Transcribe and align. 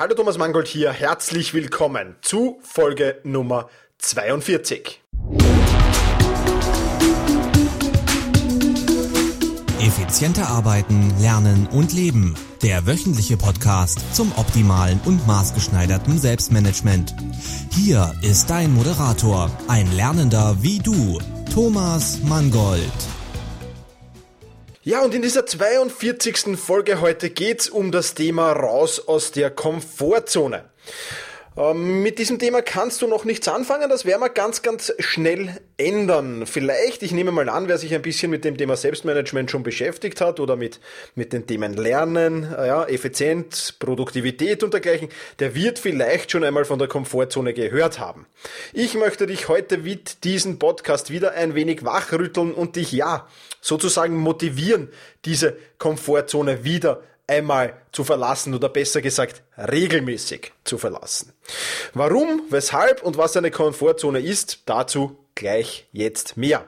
Hallo 0.00 0.14
Thomas 0.14 0.38
Mangold 0.38 0.66
hier, 0.66 0.92
herzlich 0.92 1.52
willkommen 1.52 2.16
zu 2.22 2.58
Folge 2.62 3.20
Nummer 3.22 3.68
42. 3.98 5.02
Effizienter 9.78 10.48
arbeiten, 10.48 11.12
lernen 11.20 11.68
und 11.70 11.92
leben. 11.92 12.34
Der 12.62 12.86
wöchentliche 12.86 13.36
Podcast 13.36 14.16
zum 14.16 14.32
optimalen 14.36 14.98
und 15.04 15.26
maßgeschneiderten 15.26 16.18
Selbstmanagement. 16.18 17.14
Hier 17.70 18.14
ist 18.22 18.48
dein 18.48 18.72
Moderator, 18.72 19.50
ein 19.68 19.92
Lernender 19.92 20.56
wie 20.62 20.78
du, 20.78 21.18
Thomas 21.52 22.22
Mangold. 22.22 23.19
Ja, 24.82 25.02
und 25.02 25.14
in 25.14 25.20
dieser 25.20 25.44
42. 25.44 26.58
Folge 26.58 27.02
heute 27.02 27.28
geht's 27.28 27.68
um 27.68 27.92
das 27.92 28.14
Thema 28.14 28.50
raus 28.52 28.98
aus 29.08 29.30
der 29.30 29.50
Komfortzone. 29.50 30.64
Ähm, 31.56 32.02
mit 32.02 32.20
diesem 32.20 32.38
Thema 32.38 32.62
kannst 32.62 33.02
du 33.02 33.08
noch 33.08 33.24
nichts 33.24 33.48
anfangen, 33.48 33.88
das 33.88 34.04
werden 34.04 34.20
wir 34.20 34.28
ganz, 34.28 34.62
ganz 34.62 34.92
schnell 35.00 35.60
ändern. 35.76 36.46
Vielleicht, 36.46 37.02
ich 37.02 37.10
nehme 37.10 37.32
mal 37.32 37.48
an, 37.48 37.66
wer 37.66 37.76
sich 37.76 37.92
ein 37.92 38.02
bisschen 38.02 38.30
mit 38.30 38.44
dem 38.44 38.56
Thema 38.56 38.76
Selbstmanagement 38.76 39.50
schon 39.50 39.64
beschäftigt 39.64 40.20
hat 40.20 40.38
oder 40.38 40.54
mit, 40.54 40.78
mit 41.16 41.32
den 41.32 41.48
Themen 41.48 41.74
Lernen, 41.74 42.54
äh, 42.56 42.68
ja, 42.68 42.84
Effizienz, 42.84 43.72
Produktivität 43.72 44.62
und 44.62 44.72
dergleichen, 44.72 45.08
der 45.40 45.56
wird 45.56 45.80
vielleicht 45.80 46.30
schon 46.30 46.44
einmal 46.44 46.64
von 46.64 46.78
der 46.78 46.86
Komfortzone 46.86 47.52
gehört 47.52 47.98
haben. 47.98 48.26
Ich 48.72 48.94
möchte 48.94 49.26
dich 49.26 49.48
heute 49.48 49.78
mit 49.78 50.22
diesem 50.22 50.60
Podcast 50.60 51.10
wieder 51.10 51.32
ein 51.32 51.56
wenig 51.56 51.84
wachrütteln 51.84 52.52
und 52.52 52.76
dich, 52.76 52.92
ja, 52.92 53.26
sozusagen 53.60 54.16
motivieren, 54.16 54.88
diese 55.24 55.56
Komfortzone 55.78 56.62
wieder 56.62 57.02
einmal 57.30 57.74
zu 57.92 58.04
verlassen 58.04 58.54
oder 58.54 58.68
besser 58.68 59.00
gesagt 59.00 59.42
regelmäßig 59.56 60.52
zu 60.64 60.76
verlassen. 60.76 61.32
Warum, 61.94 62.42
weshalb 62.50 63.02
und 63.02 63.16
was 63.16 63.36
eine 63.36 63.50
Komfortzone 63.50 64.20
ist, 64.20 64.62
dazu 64.66 65.16
gleich 65.34 65.88
jetzt 65.92 66.36
mehr. 66.36 66.64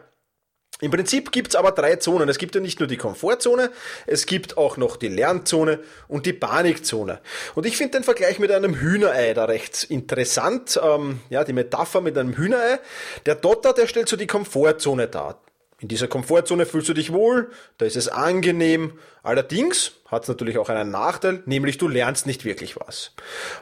Im 0.80 0.90
Prinzip 0.90 1.30
gibt's 1.30 1.54
aber 1.54 1.70
drei 1.70 1.96
Zonen. 1.96 2.28
Es 2.28 2.38
gibt 2.38 2.56
ja 2.56 2.60
nicht 2.60 2.80
nur 2.80 2.88
die 2.88 2.96
Komfortzone, 2.96 3.70
es 4.06 4.26
gibt 4.26 4.56
auch 4.56 4.76
noch 4.76 4.96
die 4.96 5.08
Lernzone 5.08 5.78
und 6.08 6.26
die 6.26 6.32
Panikzone. 6.32 7.20
Und 7.54 7.66
ich 7.66 7.76
finde 7.76 7.98
den 7.98 8.04
Vergleich 8.04 8.40
mit 8.40 8.50
einem 8.50 8.74
Hühnerei 8.74 9.32
da 9.32 9.44
recht 9.44 9.84
interessant. 9.84 10.80
Ähm, 10.82 11.20
ja, 11.30 11.44
die 11.44 11.52
Metapher 11.52 12.00
mit 12.00 12.18
einem 12.18 12.36
Hühnerei. 12.36 12.80
Der 13.26 13.36
Dotter, 13.36 13.72
der 13.72 13.86
stellt 13.86 14.08
so 14.08 14.16
die 14.16 14.26
Komfortzone 14.26 15.06
dar. 15.06 15.40
In 15.82 15.88
dieser 15.88 16.06
Komfortzone 16.06 16.64
fühlst 16.64 16.88
du 16.88 16.94
dich 16.94 17.12
wohl, 17.12 17.50
da 17.78 17.86
ist 17.86 17.96
es 17.96 18.06
angenehm. 18.06 19.00
Allerdings 19.24 19.90
hat 20.06 20.22
es 20.22 20.28
natürlich 20.28 20.56
auch 20.56 20.68
einen 20.68 20.92
Nachteil, 20.92 21.42
nämlich 21.44 21.76
du 21.76 21.88
lernst 21.88 22.24
nicht 22.24 22.44
wirklich 22.44 22.76
was. 22.76 23.10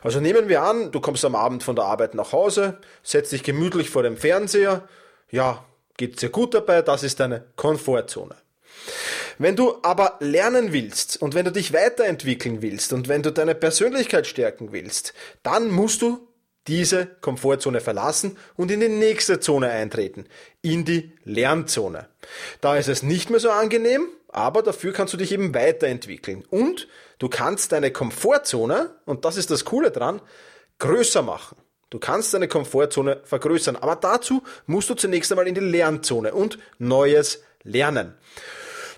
Also 0.02 0.20
nehmen 0.20 0.50
wir 0.50 0.60
an, 0.62 0.92
du 0.92 1.00
kommst 1.00 1.24
am 1.24 1.34
Abend 1.34 1.62
von 1.62 1.76
der 1.76 1.86
Arbeit 1.86 2.14
nach 2.14 2.32
Hause, 2.32 2.76
setzt 3.02 3.32
dich 3.32 3.42
gemütlich 3.42 3.88
vor 3.88 4.02
dem 4.02 4.18
Fernseher. 4.18 4.86
Ja, 5.30 5.64
geht's 5.96 6.20
dir 6.20 6.28
gut 6.28 6.52
dabei, 6.52 6.82
das 6.82 7.04
ist 7.04 7.20
deine 7.20 7.46
Komfortzone. 7.56 8.36
Wenn 9.38 9.56
du 9.56 9.78
aber 9.82 10.18
lernen 10.20 10.74
willst 10.74 11.22
und 11.22 11.34
wenn 11.34 11.46
du 11.46 11.52
dich 11.52 11.72
weiterentwickeln 11.72 12.60
willst 12.60 12.92
und 12.92 13.08
wenn 13.08 13.22
du 13.22 13.32
deine 13.32 13.54
Persönlichkeit 13.54 14.26
stärken 14.26 14.72
willst, 14.72 15.14
dann 15.42 15.70
musst 15.70 16.02
du 16.02 16.28
diese 16.66 17.06
Komfortzone 17.20 17.80
verlassen 17.80 18.36
und 18.56 18.70
in 18.70 18.80
die 18.80 18.88
nächste 18.88 19.40
Zone 19.40 19.70
eintreten, 19.70 20.26
in 20.62 20.84
die 20.84 21.12
Lernzone. 21.24 22.08
Da 22.60 22.76
ist 22.76 22.88
es 22.88 23.02
nicht 23.02 23.30
mehr 23.30 23.40
so 23.40 23.50
angenehm, 23.50 24.08
aber 24.28 24.62
dafür 24.62 24.92
kannst 24.92 25.14
du 25.14 25.18
dich 25.18 25.32
eben 25.32 25.54
weiterentwickeln 25.54 26.44
und 26.50 26.86
du 27.18 27.28
kannst 27.28 27.72
deine 27.72 27.90
Komfortzone, 27.90 28.90
und 29.06 29.24
das 29.24 29.36
ist 29.36 29.50
das 29.50 29.64
Coole 29.64 29.90
dran, 29.90 30.20
größer 30.78 31.22
machen. 31.22 31.56
Du 31.90 31.98
kannst 31.98 32.32
deine 32.32 32.46
Komfortzone 32.46 33.20
vergrößern, 33.24 33.76
aber 33.76 33.96
dazu 33.96 34.44
musst 34.66 34.88
du 34.90 34.94
zunächst 34.94 35.32
einmal 35.32 35.48
in 35.48 35.54
die 35.54 35.60
Lernzone 35.60 36.32
und 36.32 36.58
Neues 36.78 37.42
lernen. 37.64 38.14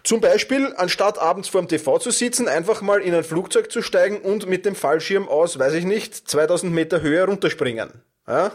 Zum 0.05 0.21
Beispiel, 0.21 0.75
anstatt 0.77 1.19
abends 1.21 1.49
vor 1.49 1.63
dem 1.63 1.69
TV 1.69 1.99
zu 1.99 2.11
sitzen, 2.11 2.49
einfach 2.49 2.83
mal 2.83 3.01
in 3.01 3.15
ein 3.15 3.23
Flugzeug 3.23 3.71
zu 3.71 3.83
steigen 3.83 4.21
und 4.21 4.49
mit 4.49 4.67
dem 4.67 4.75
Fallschirm 4.75 5.29
aus, 5.29 5.59
weiß 5.59 5.75
ich 5.75 5.85
nicht, 5.85 6.29
2000 6.29 6.73
Meter 6.73 7.03
Höhe 7.03 7.25
runterspringen. 7.25 8.03
Ja? 8.27 8.53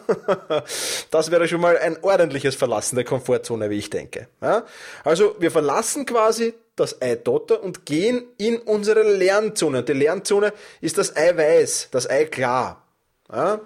Das 1.12 1.32
wäre 1.32 1.48
schon 1.48 1.62
mal 1.62 1.78
ein 1.78 2.04
ordentliches 2.04 2.56
Verlassen 2.56 2.96
der 2.96 3.06
Komfortzone, 3.06 3.70
wie 3.70 3.78
ich 3.78 3.90
denke. 3.90 4.28
Ja? 4.42 4.66
Also 5.04 5.36
wir 5.40 5.52
verlassen 5.52 6.06
quasi 6.06 6.54
das 6.76 7.02
Eidotter 7.02 7.64
und 7.64 7.86
gehen 7.86 8.26
in 8.38 8.58
unsere 8.60 9.04
Lernzone. 9.04 9.84
Die 9.84 9.94
Lernzone 9.94 10.54
ist 10.82 10.98
das 10.98 11.16
Eiweiß, 11.16 11.90
das 11.92 12.10
Eiklar. 12.10 12.84
Ja? 13.32 13.62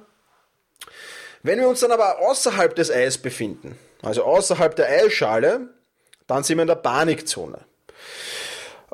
Wenn 1.42 1.60
wir 1.60 1.68
uns 1.68 1.80
dann 1.80 1.92
aber 1.92 2.20
außerhalb 2.20 2.76
des 2.76 2.92
Eis 2.92 3.18
befinden, 3.18 3.78
also 4.04 4.24
außerhalb 4.24 4.76
der 4.76 4.88
Eischale, 4.88 5.70
dann 6.28 6.44
sind 6.44 6.58
wir 6.58 6.64
in 6.64 6.68
der 6.68 6.76
Panikzone. 6.76 7.66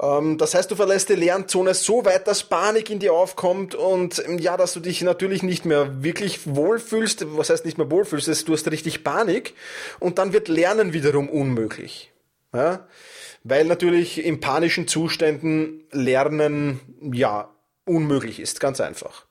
Ähm, 0.02 0.38
das 0.38 0.54
heißt, 0.54 0.70
du 0.70 0.76
verlässt 0.76 1.10
die 1.10 1.16
Lernzone 1.16 1.74
so 1.74 2.06
weit, 2.06 2.28
dass 2.28 2.44
Panik 2.44 2.90
in 2.90 3.00
dir 3.00 3.14
aufkommt 3.14 3.76
und 3.76 4.24
ähm, 4.26 4.40
ja, 4.40 4.58
dass 4.58 4.74
du 4.74 4.80
dich 4.80 5.02
natürlich 5.02 5.44
nicht 5.44 5.66
mehr 5.66 6.04
wirklich 6.04 6.46
wohlfühlst. 6.46 7.38
Was 7.38 7.50
heißt 7.50 7.66
nicht 7.66 7.78
mehr 7.78 7.90
wohlfühlst? 7.90 8.48
Du 8.48 8.54
hast 8.54 8.72
richtig 8.72 9.04
Panik 9.04 9.54
und 10.00 10.18
dann 10.18 10.34
wird 10.34 10.48
Lernen 10.48 10.94
wiederum 10.94 11.30
unmöglich. 11.30 12.12
Ja? 12.54 12.88
Weil 13.44 13.66
natürlich 13.66 14.24
in 14.24 14.40
panischen 14.40 14.88
Zuständen 14.88 15.84
Lernen 15.92 16.80
ja 17.02 17.50
unmöglich 17.86 18.40
ist, 18.40 18.60
ganz 18.60 18.82
einfach. 18.82 19.26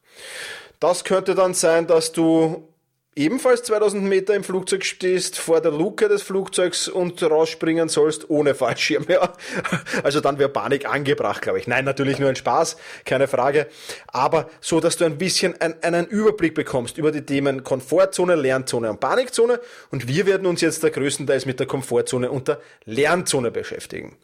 Das 0.81 1.05
könnte 1.05 1.35
dann 1.35 1.55
sein, 1.55 1.87
dass 1.87 2.13
du 2.13 2.69
ebenfalls 3.17 3.63
2000 3.63 4.05
Meter 4.05 4.35
im 4.35 4.45
Flugzeug 4.45 4.85
stehst, 4.85 5.39
vor 5.39 5.63
der 5.63 5.73
Luke 5.73 6.07
des 6.09 6.23
Flugzeugs 6.23 6.87
und 6.87 7.21
rausspringen 7.23 7.89
sollst 7.89 8.31
ohne 8.31 8.55
Fallschirm. 8.55 9.07
Ja. 9.17 9.33
Also 10.03 10.21
dann 10.21 10.39
wäre 10.39 10.51
Panik 10.51 10.87
angebracht, 10.87 11.41
glaube 11.41 11.59
ich. 11.59 11.67
Nein, 11.67 11.87
natürlich 11.87 12.19
nur 12.19 12.29
ein 12.29 12.37
Spaß, 12.37 12.77
keine 13.07 13.29
Frage. 13.29 13.67
Aber 14.09 14.51
so, 14.61 14.81
dass 14.81 14.99
du 14.99 15.07
ein 15.07 15.17
bisschen 15.17 15.59
ein, 15.61 15.83
einen 15.83 16.07
Überblick 16.07 16.55
bekommst 16.55 16.99
über 16.99 17.13
die 17.13 17.23
Themen 17.23 17.65
Komfortzone, 17.65 18.35
Lernzone 18.35 18.91
und 18.91 19.01
Panikzone. 19.01 19.61
Und 19.91 20.09
wir 20.09 20.27
werden 20.27 20.47
uns 20.47 20.61
jetzt 20.61 20.85
da 20.85 20.91
größtenteils 20.91 21.47
mit 21.47 21.61
der 21.61 21.67
Komfortzone 21.67 22.31
und 22.31 22.49
der 22.49 22.61
Lernzone 22.85 23.51
beschäftigen. 23.51 24.19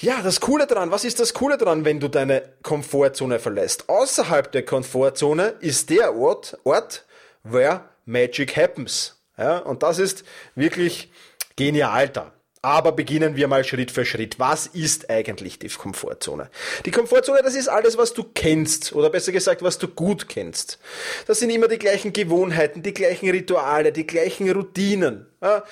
Ja, 0.00 0.22
das 0.22 0.40
Coole 0.40 0.66
dran, 0.66 0.90
was 0.90 1.04
ist 1.04 1.20
das 1.20 1.34
Coole 1.34 1.58
dran, 1.58 1.84
wenn 1.84 2.00
du 2.00 2.08
deine 2.08 2.42
Komfortzone 2.62 3.40
verlässt? 3.40 3.88
Außerhalb 3.88 4.50
der 4.52 4.64
Komfortzone 4.64 5.56
ist 5.60 5.90
der 5.90 6.14
Ort, 6.14 6.56
Ort, 6.64 7.04
where 7.42 7.82
Magic 8.08 8.56
Happens. 8.56 9.16
Ja, 9.36 9.58
und 9.58 9.82
das 9.82 9.98
ist 9.98 10.24
wirklich 10.56 11.10
genial 11.54 12.08
da. 12.08 12.32
Aber 12.60 12.90
beginnen 12.90 13.36
wir 13.36 13.46
mal 13.46 13.62
Schritt 13.62 13.92
für 13.92 14.04
Schritt. 14.04 14.40
Was 14.40 14.66
ist 14.66 15.10
eigentlich 15.10 15.60
die 15.60 15.68
Komfortzone? 15.68 16.50
Die 16.86 16.90
Komfortzone, 16.90 17.40
das 17.44 17.54
ist 17.54 17.68
alles, 17.68 17.96
was 17.96 18.14
du 18.14 18.24
kennst, 18.24 18.92
oder 18.94 19.10
besser 19.10 19.30
gesagt, 19.30 19.62
was 19.62 19.78
du 19.78 19.86
gut 19.86 20.28
kennst. 20.28 20.80
Das 21.26 21.38
sind 21.38 21.50
immer 21.50 21.68
die 21.68 21.78
gleichen 21.78 22.12
Gewohnheiten, 22.12 22.82
die 22.82 22.94
gleichen 22.94 23.30
Rituale, 23.30 23.92
die 23.92 24.08
gleichen 24.08 24.50
Routinen. 24.50 25.26
Ja, 25.40 25.62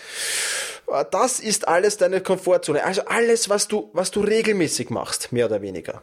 das 1.11 1.41
ist 1.41 1.67
alles 1.67 1.97
deine 1.97 2.21
Komfortzone. 2.21 2.85
Also 2.85 3.03
alles, 3.07 3.49
was 3.49 3.69
du, 3.69 3.91
was 3.93 4.11
du 4.11 4.21
regelmäßig 4.21 4.91
machst, 4.91 5.33
mehr 5.33 5.47
oder 5.47 5.63
weniger. 5.63 6.03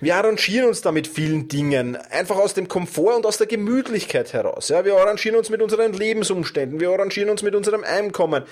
Wir 0.00 0.16
arrangieren 0.16 0.68
uns 0.68 0.80
da 0.80 0.92
mit 0.92 1.06
vielen 1.06 1.48
Dingen, 1.48 1.96
einfach 1.96 2.36
aus 2.36 2.54
dem 2.54 2.68
Komfort 2.68 3.16
und 3.16 3.26
aus 3.26 3.38
der 3.38 3.46
Gemütlichkeit 3.46 4.32
heraus. 4.32 4.68
Ja, 4.68 4.84
wir 4.84 4.96
arrangieren 4.96 5.36
uns 5.36 5.50
mit 5.50 5.62
unseren 5.62 5.92
Lebensumständen, 5.92 6.80
wir 6.80 6.90
arrangieren 6.90 7.30
uns 7.30 7.42
mit 7.42 7.54
unserem 7.54 7.84
Einkommen, 7.84 8.44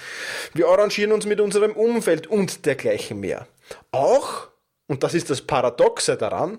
wir 0.54 0.68
arrangieren 0.68 1.12
uns 1.12 1.26
mit 1.26 1.40
unserem 1.40 1.72
Umfeld 1.72 2.26
und 2.26 2.66
dergleichen 2.66 3.20
mehr. 3.20 3.46
Auch, 3.90 4.48
und 4.86 5.02
das 5.02 5.14
ist 5.14 5.30
das 5.30 5.42
Paradoxe 5.42 6.16
daran, 6.16 6.58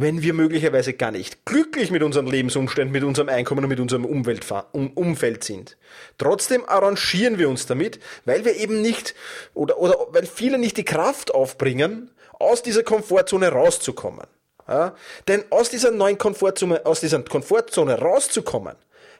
wenn 0.00 0.22
wir 0.22 0.32
möglicherweise 0.34 0.94
gar 0.94 1.10
nicht 1.10 1.44
glücklich 1.44 1.90
mit 1.90 2.02
unseren 2.02 2.26
Lebensumständen, 2.26 2.92
mit 2.92 3.04
unserem 3.04 3.28
Einkommen 3.28 3.64
und 3.64 3.70
mit 3.70 3.80
unserem 3.80 4.04
Umfeld 4.04 5.44
sind. 5.44 5.76
Trotzdem 6.18 6.64
arrangieren 6.68 7.38
wir 7.38 7.48
uns 7.48 7.66
damit, 7.66 8.00
weil 8.24 8.44
wir 8.44 8.56
eben 8.56 8.80
nicht 8.80 9.14
oder, 9.54 9.78
oder 9.78 10.06
weil 10.10 10.26
viele 10.26 10.58
nicht 10.58 10.76
die 10.76 10.84
Kraft 10.84 11.34
aufbringen, 11.34 12.10
aus 12.38 12.62
dieser 12.62 12.82
Komfortzone 12.82 13.48
rauszukommen. 13.48 14.26
Ja? 14.66 14.94
Denn 15.28 15.44
aus 15.50 15.68
dieser 15.68 15.90
neuen 15.90 16.18
Komfortzone, 16.18 16.86
aus 16.86 17.00
dieser 17.00 17.22
Komfortzone 17.22 17.98
rauszukommen, 17.98 18.76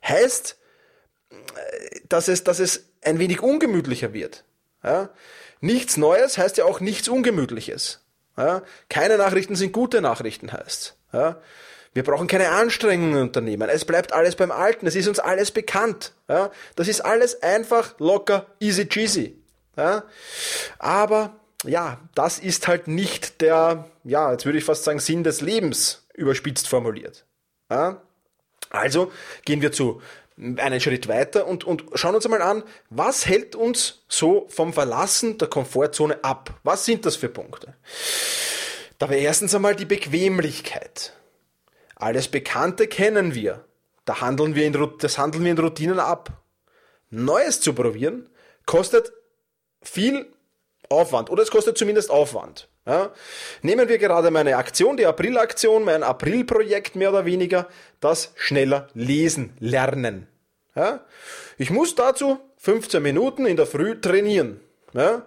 heißt, 0.06 0.56
dass 2.08 2.28
es, 2.28 2.44
dass 2.44 2.58
es 2.58 2.88
ein 3.02 3.18
wenig 3.18 3.42
ungemütlicher 3.42 4.12
wird. 4.12 4.44
Ja? 4.82 5.10
Nichts 5.60 5.96
Neues 5.96 6.38
heißt 6.38 6.56
ja 6.56 6.64
auch 6.64 6.80
nichts 6.80 7.08
Ungemütliches. 7.08 8.00
Ja? 8.36 8.62
Keine 8.88 9.18
Nachrichten 9.18 9.56
sind 9.56 9.72
gute 9.72 10.00
Nachrichten 10.00 10.52
heißt. 10.52 10.96
Ja? 11.12 11.40
Wir 11.92 12.04
brauchen 12.04 12.28
keine 12.28 12.50
Anstrengungen 12.50 13.20
unternehmen. 13.20 13.68
Es 13.68 13.84
bleibt 13.84 14.12
alles 14.12 14.36
beim 14.36 14.52
Alten. 14.52 14.86
Es 14.86 14.94
ist 14.94 15.08
uns 15.08 15.18
alles 15.18 15.50
bekannt. 15.50 16.12
Ja? 16.28 16.50
Das 16.76 16.88
ist 16.88 17.00
alles 17.00 17.42
einfach, 17.42 17.98
locker, 17.98 18.46
easy 18.60 18.86
cheesy. 18.88 19.36
Ja? 19.76 20.04
Aber 20.78 21.34
ja, 21.64 22.00
das 22.14 22.38
ist 22.38 22.68
halt 22.68 22.88
nicht 22.88 23.40
der, 23.40 23.86
ja, 24.04 24.32
jetzt 24.32 24.46
würde 24.46 24.58
ich 24.58 24.64
fast 24.64 24.84
sagen, 24.84 25.00
Sinn 25.00 25.24
des 25.24 25.40
Lebens 25.40 26.06
überspitzt 26.14 26.68
formuliert. 26.68 27.24
Ja? 27.70 28.00
Also 28.70 29.10
gehen 29.44 29.62
wir 29.62 29.72
zu 29.72 30.00
einen 30.40 30.80
Schritt 30.80 31.08
weiter 31.08 31.46
und, 31.46 31.64
und 31.64 31.84
schauen 31.94 32.14
uns 32.14 32.24
einmal 32.24 32.42
an, 32.42 32.62
was 32.88 33.26
hält 33.26 33.54
uns 33.54 34.04
so 34.08 34.46
vom 34.48 34.72
Verlassen 34.72 35.38
der 35.38 35.48
Komfortzone 35.48 36.24
ab? 36.24 36.58
Was 36.62 36.84
sind 36.84 37.04
das 37.04 37.16
für 37.16 37.28
Punkte? 37.28 37.74
Da 38.98 39.08
wäre 39.10 39.20
erstens 39.20 39.54
einmal 39.54 39.76
die 39.76 39.84
Bequemlichkeit. 39.84 41.14
Alles 41.96 42.28
Bekannte 42.28 42.86
kennen 42.86 43.34
wir. 43.34 43.64
Da 44.04 44.20
handeln 44.20 44.54
wir 44.54 44.64
in, 44.64 44.90
das 44.98 45.18
handeln 45.18 45.44
wir 45.44 45.50
in 45.50 45.58
Routinen 45.58 46.00
ab. 46.00 46.42
Neues 47.10 47.60
zu 47.60 47.74
probieren 47.74 48.30
kostet 48.66 49.12
viel 49.82 50.32
Aufwand 50.88 51.30
oder 51.30 51.42
es 51.42 51.50
kostet 51.50 51.76
zumindest 51.76 52.10
Aufwand. 52.10 52.68
Ja? 52.86 53.12
Nehmen 53.62 53.88
wir 53.88 53.98
gerade 53.98 54.30
meine 54.30 54.56
Aktion, 54.56 54.96
die 54.96 55.06
April-Aktion, 55.06 55.84
mein 55.84 56.02
April-Projekt 56.02 56.96
mehr 56.96 57.10
oder 57.10 57.24
weniger, 57.24 57.68
das 58.00 58.32
schneller 58.36 58.88
lesen, 58.94 59.52
lernen. 59.60 60.26
Ja? 60.74 61.04
Ich 61.58 61.70
muss 61.70 61.94
dazu 61.94 62.38
15 62.58 63.02
Minuten 63.02 63.46
in 63.46 63.56
der 63.56 63.66
Früh 63.66 64.00
trainieren. 64.00 64.60
Ja? 64.92 65.26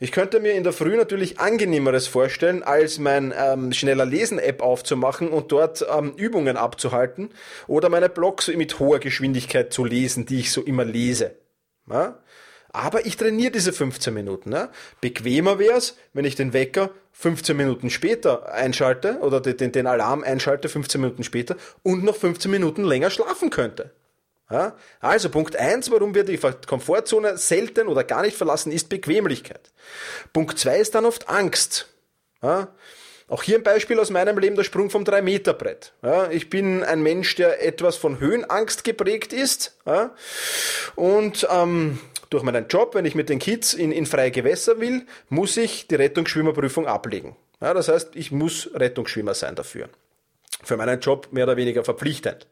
Ich 0.00 0.12
könnte 0.12 0.38
mir 0.38 0.52
in 0.52 0.62
der 0.62 0.72
Früh 0.72 0.96
natürlich 0.96 1.40
angenehmeres 1.40 2.06
vorstellen, 2.06 2.62
als 2.62 2.98
mein 2.98 3.34
ähm, 3.36 3.72
schneller 3.72 4.04
Lesen-App 4.04 4.62
aufzumachen 4.62 5.28
und 5.28 5.50
dort 5.50 5.84
ähm, 5.92 6.12
Übungen 6.16 6.56
abzuhalten 6.56 7.30
oder 7.66 7.88
meine 7.88 8.08
Blogs 8.08 8.46
mit 8.48 8.78
hoher 8.78 9.00
Geschwindigkeit 9.00 9.72
zu 9.72 9.84
lesen, 9.84 10.24
die 10.24 10.38
ich 10.38 10.52
so 10.52 10.62
immer 10.62 10.84
lese. 10.84 11.34
Ja? 11.90 12.20
Aber 12.70 13.06
ich 13.06 13.16
trainiere 13.16 13.50
diese 13.50 13.72
15 13.72 14.14
Minuten. 14.14 14.50
Ne? 14.50 14.68
Bequemer 15.00 15.58
wäre 15.58 15.78
es, 15.78 15.96
wenn 16.12 16.24
ich 16.24 16.36
den 16.36 16.52
Wecker 16.52 16.90
15 17.12 17.56
Minuten 17.56 17.90
später 17.90 18.52
einschalte 18.52 19.18
oder 19.18 19.40
den, 19.40 19.72
den 19.72 19.86
Alarm 19.88 20.22
einschalte 20.22 20.68
15 20.68 21.00
Minuten 21.00 21.24
später 21.24 21.56
und 21.82 22.04
noch 22.04 22.14
15 22.14 22.48
Minuten 22.50 22.84
länger 22.84 23.10
schlafen 23.10 23.50
könnte. 23.50 23.90
Also 25.00 25.28
Punkt 25.28 25.56
eins, 25.56 25.90
warum 25.90 26.14
wir 26.14 26.24
die 26.24 26.38
Komfortzone 26.38 27.36
selten 27.36 27.86
oder 27.88 28.04
gar 28.04 28.22
nicht 28.22 28.36
verlassen, 28.36 28.72
ist 28.72 28.88
Bequemlichkeit. 28.88 29.70
Punkt 30.32 30.58
zwei 30.58 30.78
ist 30.78 30.94
dann 30.94 31.04
oft 31.04 31.28
Angst. 31.28 31.88
Auch 33.28 33.42
hier 33.42 33.58
ein 33.58 33.62
Beispiel 33.62 34.00
aus 34.00 34.08
meinem 34.08 34.38
Leben, 34.38 34.56
der 34.56 34.64
Sprung 34.64 34.88
vom 34.88 35.04
3-Meter-Brett. 35.04 35.92
Ja, 36.02 36.30
ich 36.30 36.48
bin 36.48 36.82
ein 36.82 37.02
Mensch, 37.02 37.34
der 37.34 37.62
etwas 37.62 37.96
von 37.96 38.20
Höhenangst 38.20 38.84
geprägt 38.84 39.34
ist. 39.34 39.76
Ja, 39.84 40.14
und 40.96 41.46
ähm, 41.50 41.98
durch 42.30 42.42
meinen 42.42 42.68
Job, 42.68 42.94
wenn 42.94 43.04
ich 43.04 43.14
mit 43.14 43.28
den 43.28 43.38
Kids 43.38 43.74
in, 43.74 43.92
in 43.92 44.06
freie 44.06 44.30
Gewässer 44.30 44.80
will, 44.80 45.04
muss 45.28 45.58
ich 45.58 45.88
die 45.88 45.96
Rettungsschwimmerprüfung 45.96 46.86
ablegen. 46.86 47.36
Ja, 47.60 47.74
das 47.74 47.88
heißt, 47.88 48.10
ich 48.14 48.32
muss 48.32 48.70
Rettungsschwimmer 48.72 49.34
sein 49.34 49.54
dafür. 49.54 49.90
Für 50.62 50.78
meinen 50.78 51.00
Job 51.00 51.28
mehr 51.30 51.44
oder 51.44 51.56
weniger 51.58 51.84
verpflichtend. 51.84 52.46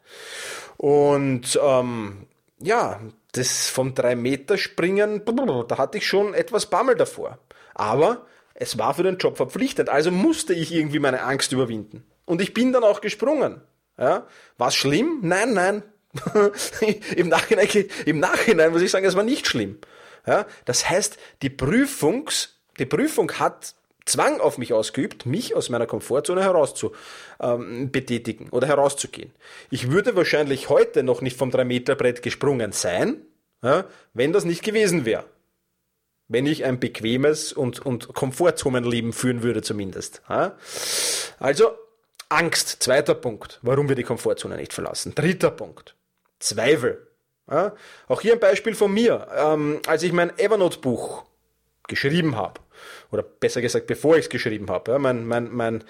Und 0.76 1.58
ähm, 1.62 2.26
ja, 2.58 3.00
das 3.32 3.68
vom 3.68 3.94
3-Meter-Springen, 3.94 5.22
da 5.68 5.78
hatte 5.78 5.98
ich 5.98 6.06
schon 6.06 6.34
etwas 6.34 6.66
Bammel 6.66 6.96
davor. 6.96 7.38
Aber 7.74 8.26
es 8.54 8.78
war 8.78 8.94
für 8.94 9.02
den 9.02 9.18
Job 9.18 9.36
verpflichtend, 9.36 9.88
also 9.88 10.10
musste 10.10 10.54
ich 10.54 10.72
irgendwie 10.72 10.98
meine 10.98 11.22
Angst 11.22 11.52
überwinden. 11.52 12.04
Und 12.24 12.40
ich 12.40 12.54
bin 12.54 12.72
dann 12.72 12.84
auch 12.84 13.00
gesprungen. 13.00 13.60
Ja? 13.98 14.26
War 14.58 14.68
es 14.68 14.74
schlimm? 14.74 15.18
Nein, 15.22 15.52
nein. 15.52 15.82
Im, 17.16 17.28
Nachhinein, 17.28 17.68
Im 18.06 18.20
Nachhinein 18.20 18.72
muss 18.72 18.80
ich 18.80 18.90
sagen, 18.90 19.04
es 19.04 19.16
war 19.16 19.22
nicht 19.22 19.46
schlimm. 19.46 19.78
Ja? 20.26 20.46
Das 20.64 20.88
heißt, 20.88 21.18
die, 21.42 21.50
Prüfungs, 21.50 22.56
die 22.78 22.86
Prüfung 22.86 23.30
hat 23.32 23.74
Zwang 24.06 24.40
auf 24.40 24.56
mich 24.56 24.72
ausgeübt, 24.72 25.26
mich 25.26 25.56
aus 25.56 25.68
meiner 25.68 25.86
Komfortzone 25.86 26.42
heraus 26.42 26.74
ähm, 27.40 27.90
oder 28.52 28.66
herauszugehen. 28.68 29.32
Ich 29.68 29.90
würde 29.90 30.14
wahrscheinlich 30.14 30.68
heute 30.68 31.02
noch 31.02 31.20
nicht 31.22 31.36
vom 31.36 31.50
3-Meter-Brett 31.50 32.22
gesprungen 32.22 32.70
sein, 32.70 33.20
ja, 33.62 33.84
wenn 34.14 34.32
das 34.32 34.44
nicht 34.44 34.62
gewesen 34.62 35.04
wäre. 35.04 35.24
Wenn 36.28 36.46
ich 36.46 36.64
ein 36.64 36.78
bequemes 36.78 37.52
und, 37.52 37.84
und 37.84 38.14
Komfortzonenleben 38.14 39.12
führen 39.12 39.42
würde 39.42 39.62
zumindest. 39.62 40.22
Ja. 40.28 40.56
Also 41.38 41.72
Angst, 42.28 42.82
zweiter 42.82 43.14
Punkt, 43.14 43.58
warum 43.62 43.88
wir 43.88 43.96
die 43.96 44.02
Komfortzone 44.04 44.56
nicht 44.56 44.72
verlassen. 44.72 45.14
Dritter 45.14 45.50
Punkt, 45.50 45.96
Zweifel. 46.38 47.08
Ja. 47.50 47.74
Auch 48.06 48.20
hier 48.20 48.34
ein 48.34 48.40
Beispiel 48.40 48.74
von 48.74 48.92
mir. 48.92 49.26
Ähm, 49.36 49.80
als 49.86 50.04
ich 50.04 50.12
mein 50.12 50.36
Evernote-Buch 50.38 51.24
geschrieben 51.88 52.36
habe, 52.36 52.60
oder 53.10 53.22
besser 53.22 53.60
gesagt, 53.60 53.86
bevor 53.86 54.16
ich 54.16 54.24
es 54.24 54.28
geschrieben 54.28 54.68
habe, 54.70 54.92
ja, 54.92 54.98
mein, 54.98 55.26
mein, 55.26 55.52
mein 55.52 55.84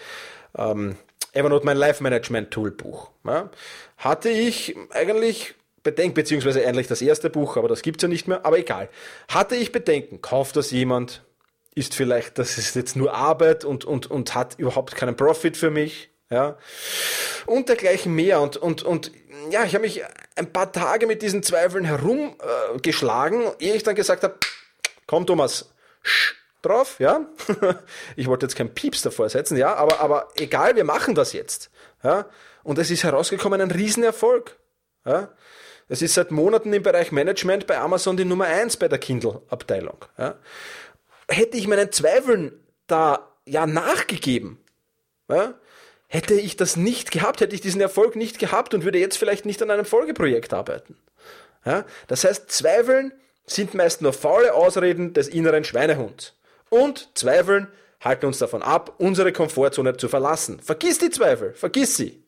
ähm, 0.57 0.97
Evernote, 1.33 1.67
mein 1.67 1.77
Life 1.77 2.03
Management 2.03 2.51
Tool 2.51 2.71
Buch, 2.71 3.11
ja, 3.25 3.51
hatte 3.99 4.29
ich 4.29 4.77
eigentlich 4.91 5.55
Bedenken, 5.83 6.15
beziehungsweise 6.15 6.67
eigentlich 6.67 6.89
das 6.89 7.01
erste 7.01 7.31
Buch, 7.31 7.57
aber 7.57 7.69
das 7.69 7.83
gibt's 7.83 8.03
ja 8.03 8.09
nicht 8.09 8.27
mehr, 8.27 8.45
aber 8.45 8.59
egal. 8.59 8.89
Hatte 9.29 9.55
ich 9.55 9.71
Bedenken, 9.71 10.21
kauft 10.21 10.57
das 10.57 10.73
jemand, 10.73 11.23
ist 11.77 11.95
vielleicht, 11.95 12.39
das 12.39 12.59
ist 12.59 12.75
jetzt 12.75 12.97
nur 12.97 13.15
Arbeit 13.15 13.65
und, 13.65 13.85
und, 13.85 14.11
und 14.11 14.35
hat 14.35 14.59
überhaupt 14.59 14.97
keinen 14.97 15.15
Profit 15.15 15.57
für 15.57 15.71
mich, 15.71 16.11
ja, 16.29 16.59
und 17.47 17.69
dergleichen 17.69 18.15
mehr 18.15 18.41
und, 18.41 18.57
und, 18.57 18.83
und, 18.83 19.13
ja, 19.51 19.65
ich 19.65 19.75
habe 19.75 19.85
mich 19.85 20.03
ein 20.35 20.53
paar 20.53 20.73
Tage 20.73 21.07
mit 21.07 21.23
diesen 21.23 21.45
Zweifeln 21.45 21.85
herumgeschlagen, 21.85 23.43
äh, 23.45 23.67
ehe 23.67 23.75
ich 23.75 23.85
dann 23.85 23.95
gesagt 23.95 24.25
habe, 24.25 24.35
komm 25.07 25.25
Thomas, 25.25 25.73
drauf, 26.67 26.99
ja. 26.99 27.27
ich 28.17 28.27
wollte 28.27 28.47
jetzt 28.47 28.57
kein 28.57 28.75
Pieps 28.75 29.03
davor 29.03 29.29
setzen, 29.29 29.57
ja, 29.57 29.75
aber, 29.75 30.01
aber 30.01 30.29
egal, 30.37 30.77
wir 30.77 30.85
machen 30.85 31.15
das 31.15 31.33
jetzt. 31.33 31.71
Ja. 32.03 32.27
Und 32.63 32.79
es 32.79 32.91
ist 32.91 33.05
herausgekommen 33.05 33.61
ein 33.61 33.71
Riesenerfolg. 33.71 34.57
Ja. 35.05 35.31
Es 35.89 36.03
ist 36.03 36.15
seit 36.15 36.31
Monaten 36.31 36.73
im 36.73 36.83
Bereich 36.83 37.13
Management 37.13 37.67
bei 37.67 37.79
Amazon 37.79 38.17
die 38.17 38.25
Nummer 38.25 38.47
eins 38.47 38.77
bei 38.77 38.89
der 38.89 38.99
Kindle-Abteilung. 38.99 40.05
Ja. 40.19 40.35
Hätte 41.29 41.57
ich 41.57 41.69
meinen 41.69 41.93
Zweifeln 41.93 42.53
da 42.87 43.33
ja 43.47 43.67
nachgegeben, 43.67 44.59
ja, 45.29 45.55
hätte 46.09 46.35
ich 46.35 46.57
das 46.57 46.77
nicht 46.77 47.11
gehabt, 47.11 47.41
hätte 47.41 47.55
ich 47.55 47.61
diesen 47.61 47.81
Erfolg 47.81 48.17
nicht 48.17 48.39
gehabt 48.39 48.75
und 48.75 48.85
würde 48.85 48.99
jetzt 48.99 49.19
vielleicht 49.19 49.45
nicht 49.45 49.63
an 49.63 49.71
einem 49.71 49.85
Folgeprojekt 49.85 50.53
arbeiten. 50.53 50.97
Ja. 51.65 51.85
Das 52.07 52.25
heißt, 52.25 52.51
Zweifeln 52.51 53.13
sind 53.45 53.75
meist 53.75 54.03
nur 54.03 54.13
faule 54.13 54.55
Ausreden 54.55 55.15
des 55.15 55.29
inneren 55.29 55.65
Schweinehunds. 55.65 56.35
Und 56.69 57.11
Zweifeln 57.15 57.69
halten 58.01 58.27
uns 58.27 58.39
davon 58.39 58.63
ab, 58.63 58.95
unsere 58.99 59.33
Komfortzone 59.33 59.97
zu 59.97 60.09
verlassen. 60.09 60.61
Vergiss 60.61 60.99
die 60.99 61.11
Zweifel, 61.11 61.55
vergiss 61.55 61.97
sie. 61.97 62.25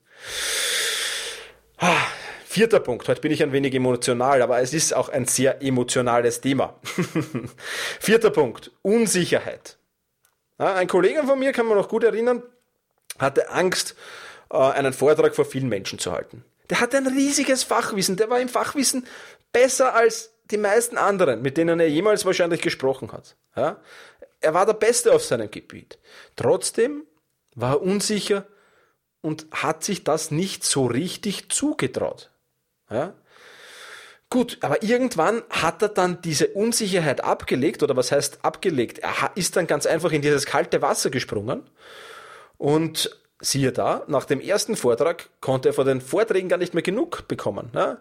Ah, 1.78 2.06
vierter 2.46 2.80
Punkt, 2.80 3.08
heute 3.08 3.20
bin 3.20 3.30
ich 3.30 3.42
ein 3.42 3.52
wenig 3.52 3.74
emotional, 3.74 4.42
aber 4.42 4.60
es 4.60 4.74
ist 4.74 4.94
auch 4.94 5.08
ein 5.08 5.26
sehr 5.26 5.62
emotionales 5.62 6.40
Thema. 6.40 6.80
Vierter 8.00 8.30
Punkt, 8.30 8.72
Unsicherheit. 8.82 9.78
ein 10.56 10.88
Kollege 10.88 11.22
von 11.24 11.38
mir, 11.38 11.52
kann 11.52 11.66
man 11.66 11.76
noch 11.76 11.88
gut 11.88 12.02
erinnern, 12.02 12.42
hatte 13.18 13.50
Angst, 13.50 13.94
äh, 14.50 14.56
einen 14.56 14.92
Vortrag 14.92 15.36
vor 15.36 15.44
vielen 15.44 15.68
Menschen 15.68 15.98
zu 15.98 16.10
halten. 16.10 16.44
Der 16.70 16.80
hatte 16.80 16.96
ein 16.96 17.06
riesiges 17.06 17.62
Fachwissen, 17.62 18.16
der 18.16 18.28
war 18.28 18.40
im 18.40 18.48
Fachwissen 18.48 19.06
besser 19.52 19.94
als 19.94 20.34
die 20.50 20.58
meisten 20.58 20.96
anderen, 20.96 21.42
mit 21.42 21.56
denen 21.56 21.78
er 21.80 21.88
jemals 21.88 22.24
wahrscheinlich 22.24 22.62
gesprochen 22.62 23.12
hat. 23.12 23.36
Er 24.40 24.54
war 24.54 24.66
der 24.66 24.74
Beste 24.74 25.12
auf 25.12 25.24
seinem 25.24 25.50
Gebiet. 25.50 25.98
Trotzdem 26.36 27.04
war 27.54 27.74
er 27.74 27.82
unsicher 27.82 28.46
und 29.20 29.46
hat 29.50 29.82
sich 29.84 30.04
das 30.04 30.30
nicht 30.30 30.64
so 30.64 30.86
richtig 30.86 31.50
zugetraut. 31.50 32.30
Ja? 32.90 33.14
Gut, 34.30 34.58
aber 34.60 34.82
irgendwann 34.82 35.42
hat 35.48 35.82
er 35.82 35.88
dann 35.88 36.20
diese 36.20 36.48
Unsicherheit 36.48 37.24
abgelegt, 37.24 37.82
oder 37.82 37.96
was 37.96 38.12
heißt 38.12 38.44
abgelegt? 38.44 38.98
Er 38.98 39.32
ist 39.34 39.56
dann 39.56 39.66
ganz 39.66 39.86
einfach 39.86 40.12
in 40.12 40.20
dieses 40.20 40.44
kalte 40.44 40.82
Wasser 40.82 41.10
gesprungen 41.10 41.68
und 42.58 43.18
siehe 43.40 43.72
da, 43.72 44.04
nach 44.08 44.24
dem 44.24 44.40
ersten 44.40 44.76
Vortrag 44.76 45.28
konnte 45.40 45.68
er 45.70 45.72
vor 45.72 45.84
den 45.84 46.00
Vorträgen 46.00 46.48
gar 46.48 46.56
nicht 46.56 46.74
mehr 46.74 46.82
genug 46.82 47.28
bekommen. 47.28 47.70
Er 47.72 48.00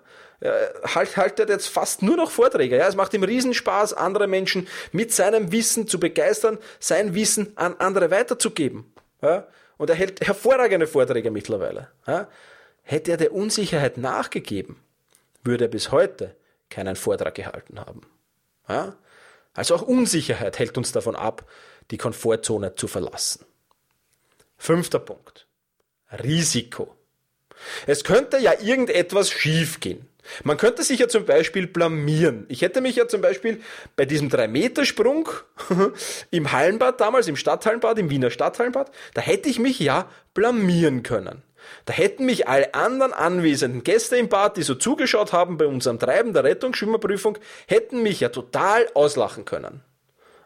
halt, 0.84 1.17
haltet 1.17 1.50
jetzt 1.50 1.67
fast 1.67 2.01
nur 2.01 2.15
noch 2.15 2.32
Vorträge. 2.32 2.77
Ja? 2.77 2.88
Es 2.88 2.96
macht 2.96 3.13
ihm 3.13 3.24
Riesenspaß, 3.24 3.94
andere 3.94 4.27
Menschen 4.27 4.67
mit 4.91 5.13
seinem 5.13 5.51
Wissen 5.51 5.88
zu 5.88 6.00
begeistern, 6.00 6.58
sein 6.79 7.13
Wissen 7.13 7.53
an 7.56 7.75
andere 7.79 8.12
weiterzugeben. 8.12 8.91
Ja? 9.22 9.48
Und 9.77 9.89
er 9.89 9.96
hält 9.96 10.25
hervorragende 10.25 10.88
Vorträge 10.88 11.32
mittlerweile. 11.32 11.89
Ja? 12.06 12.27
Hätte 12.84 13.12
er 13.12 13.17
der 13.17 13.34
Unsicherheit 13.34 13.98
nachgegeben, 13.98 14.79
würde 15.44 15.65
er 15.65 15.70
bis 15.70 15.91
heute 15.91 16.36
keinen 16.70 16.96
Vortrag 16.96 17.36
gehalten 17.36 17.79
haben. 17.79 18.01
Ja? 18.67 18.96
Also 19.53 19.75
auch 19.75 19.82
Unsicherheit 19.82 20.60
hält 20.60 20.77
uns 20.77 20.91
davon 20.91 21.15
ab, 21.15 21.46
die 21.89 21.98
Komfortzone 21.98 22.75
zu 22.75 22.88
verlassen. 22.88 23.46
Fünfter 24.57 24.99
Punkt. 24.99 25.47
Risiko. 26.23 26.95
Es 27.85 28.03
könnte 28.03 28.37
ja 28.37 28.53
irgendetwas 28.59 29.29
schiefgehen. 29.31 30.07
Man 30.43 30.57
könnte 30.57 30.83
sich 30.83 30.99
ja 30.99 31.07
zum 31.07 31.25
Beispiel 31.25 31.67
blamieren. 31.67 32.45
Ich 32.49 32.61
hätte 32.61 32.81
mich 32.81 32.95
ja 32.95 33.07
zum 33.07 33.21
Beispiel 33.21 33.61
bei 33.95 34.05
diesem 34.05 34.29
3-Meter-Sprung 34.29 35.29
im 36.31 36.51
Hallenbad 36.51 36.99
damals, 36.99 37.27
im 37.27 37.35
Stadthallenbad, 37.35 37.97
im 37.99 38.09
Wiener 38.09 38.29
Stadthallenbad, 38.29 38.91
da 39.13 39.21
hätte 39.21 39.49
ich 39.49 39.59
mich 39.59 39.79
ja 39.79 40.09
blamieren 40.33 41.03
können. 41.03 41.43
Da 41.85 41.93
hätten 41.93 42.25
mich 42.25 42.47
alle 42.47 42.73
anderen 42.73 43.13
anwesenden 43.13 43.83
Gäste 43.83 44.17
im 44.17 44.29
Bad, 44.29 44.57
die 44.57 44.63
so 44.63 44.75
zugeschaut 44.75 45.33
haben 45.33 45.57
bei 45.57 45.65
unserem 45.65 45.99
Treiben 45.99 46.33
der 46.33 46.43
Rettungsschwimmerprüfung, 46.43 47.37
hätten 47.67 48.03
mich 48.03 48.19
ja 48.19 48.29
total 48.29 48.87
auslachen 48.93 49.45
können. 49.45 49.81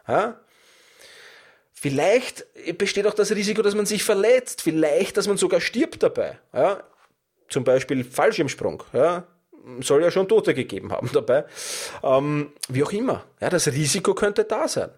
Ja? 0.08 0.40
Vielleicht 1.82 2.46
besteht 2.78 3.08
auch 3.08 3.14
das 3.14 3.32
Risiko, 3.32 3.60
dass 3.60 3.74
man 3.74 3.86
sich 3.86 4.04
verletzt, 4.04 4.62
vielleicht, 4.62 5.16
dass 5.16 5.26
man 5.26 5.36
sogar 5.36 5.60
stirbt 5.60 6.00
dabei. 6.04 6.38
Ja? 6.52 6.84
Zum 7.48 7.64
Beispiel 7.64 8.04
Fallschirmsprung. 8.04 8.84
Ja? 8.92 9.26
Soll 9.80 10.00
ja 10.04 10.12
schon 10.12 10.28
Tote 10.28 10.54
gegeben 10.54 10.92
haben 10.92 11.10
dabei. 11.12 11.44
Ähm, 12.04 12.52
wie 12.68 12.84
auch 12.84 12.92
immer. 12.92 13.24
Ja, 13.40 13.50
das 13.50 13.66
Risiko 13.66 14.14
könnte 14.14 14.44
da 14.44 14.68
sein. 14.68 14.90